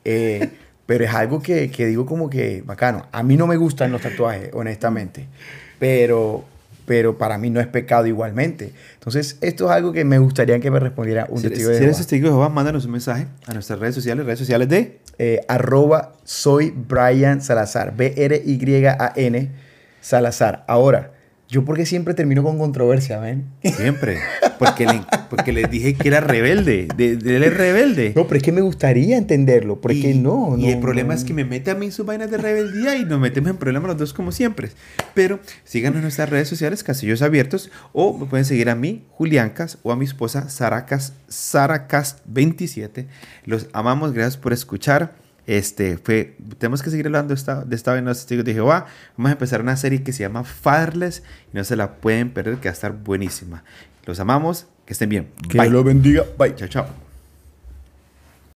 [0.04, 0.50] Eh,
[0.86, 3.06] pero es algo que, que, digo como que bacano.
[3.12, 5.26] A mí no me gustan los tatuajes, honestamente.
[5.78, 6.44] Pero,
[6.84, 8.72] pero para mí no es pecado igualmente.
[8.94, 11.78] Entonces, esto es algo que me gustaría que me respondiera un si, testigo de Jehová.
[11.78, 14.98] Si eres testigo de Jehová, mándanos un mensaje a nuestras redes sociales, redes sociales de...
[15.16, 19.50] Eh, arroba soy Brian Salazar, B-R-Y-A-N
[20.00, 20.64] Salazar.
[20.66, 21.13] Ahora,
[21.54, 23.44] yo porque siempre termino con controversia, ¿ven?
[23.62, 24.18] Siempre.
[24.58, 26.88] Porque, le, porque les dije que era rebelde.
[26.96, 28.12] De, de, él es rebelde.
[28.16, 29.80] No, pero es que me gustaría entenderlo.
[29.80, 30.56] ¿Por qué no?
[30.58, 31.20] Y no, el problema no.
[31.20, 33.56] es que me mete a mí en sus vainas de rebeldía y nos metemos en
[33.56, 34.70] problemas los dos como siempre.
[35.14, 39.78] Pero síganos en nuestras redes sociales, Casillos Abiertos, o me pueden seguir a mí, Juliancas,
[39.84, 43.06] o a mi esposa, Saracas, Saracas27.
[43.44, 45.23] Los amamos, gracias por escuchar.
[45.46, 48.86] Este fue, tenemos que seguir hablando de esta, de esta vaina de testigos de Jehová.
[49.16, 51.22] Vamos a empezar una serie que se llama Fatherless
[51.52, 53.64] y no se la pueden perder, que va a estar buenísima.
[54.06, 55.28] Los amamos, que estén bien.
[55.48, 56.24] Que Dios los bendiga.
[56.38, 56.54] Bye.
[56.54, 57.03] Chao, chao.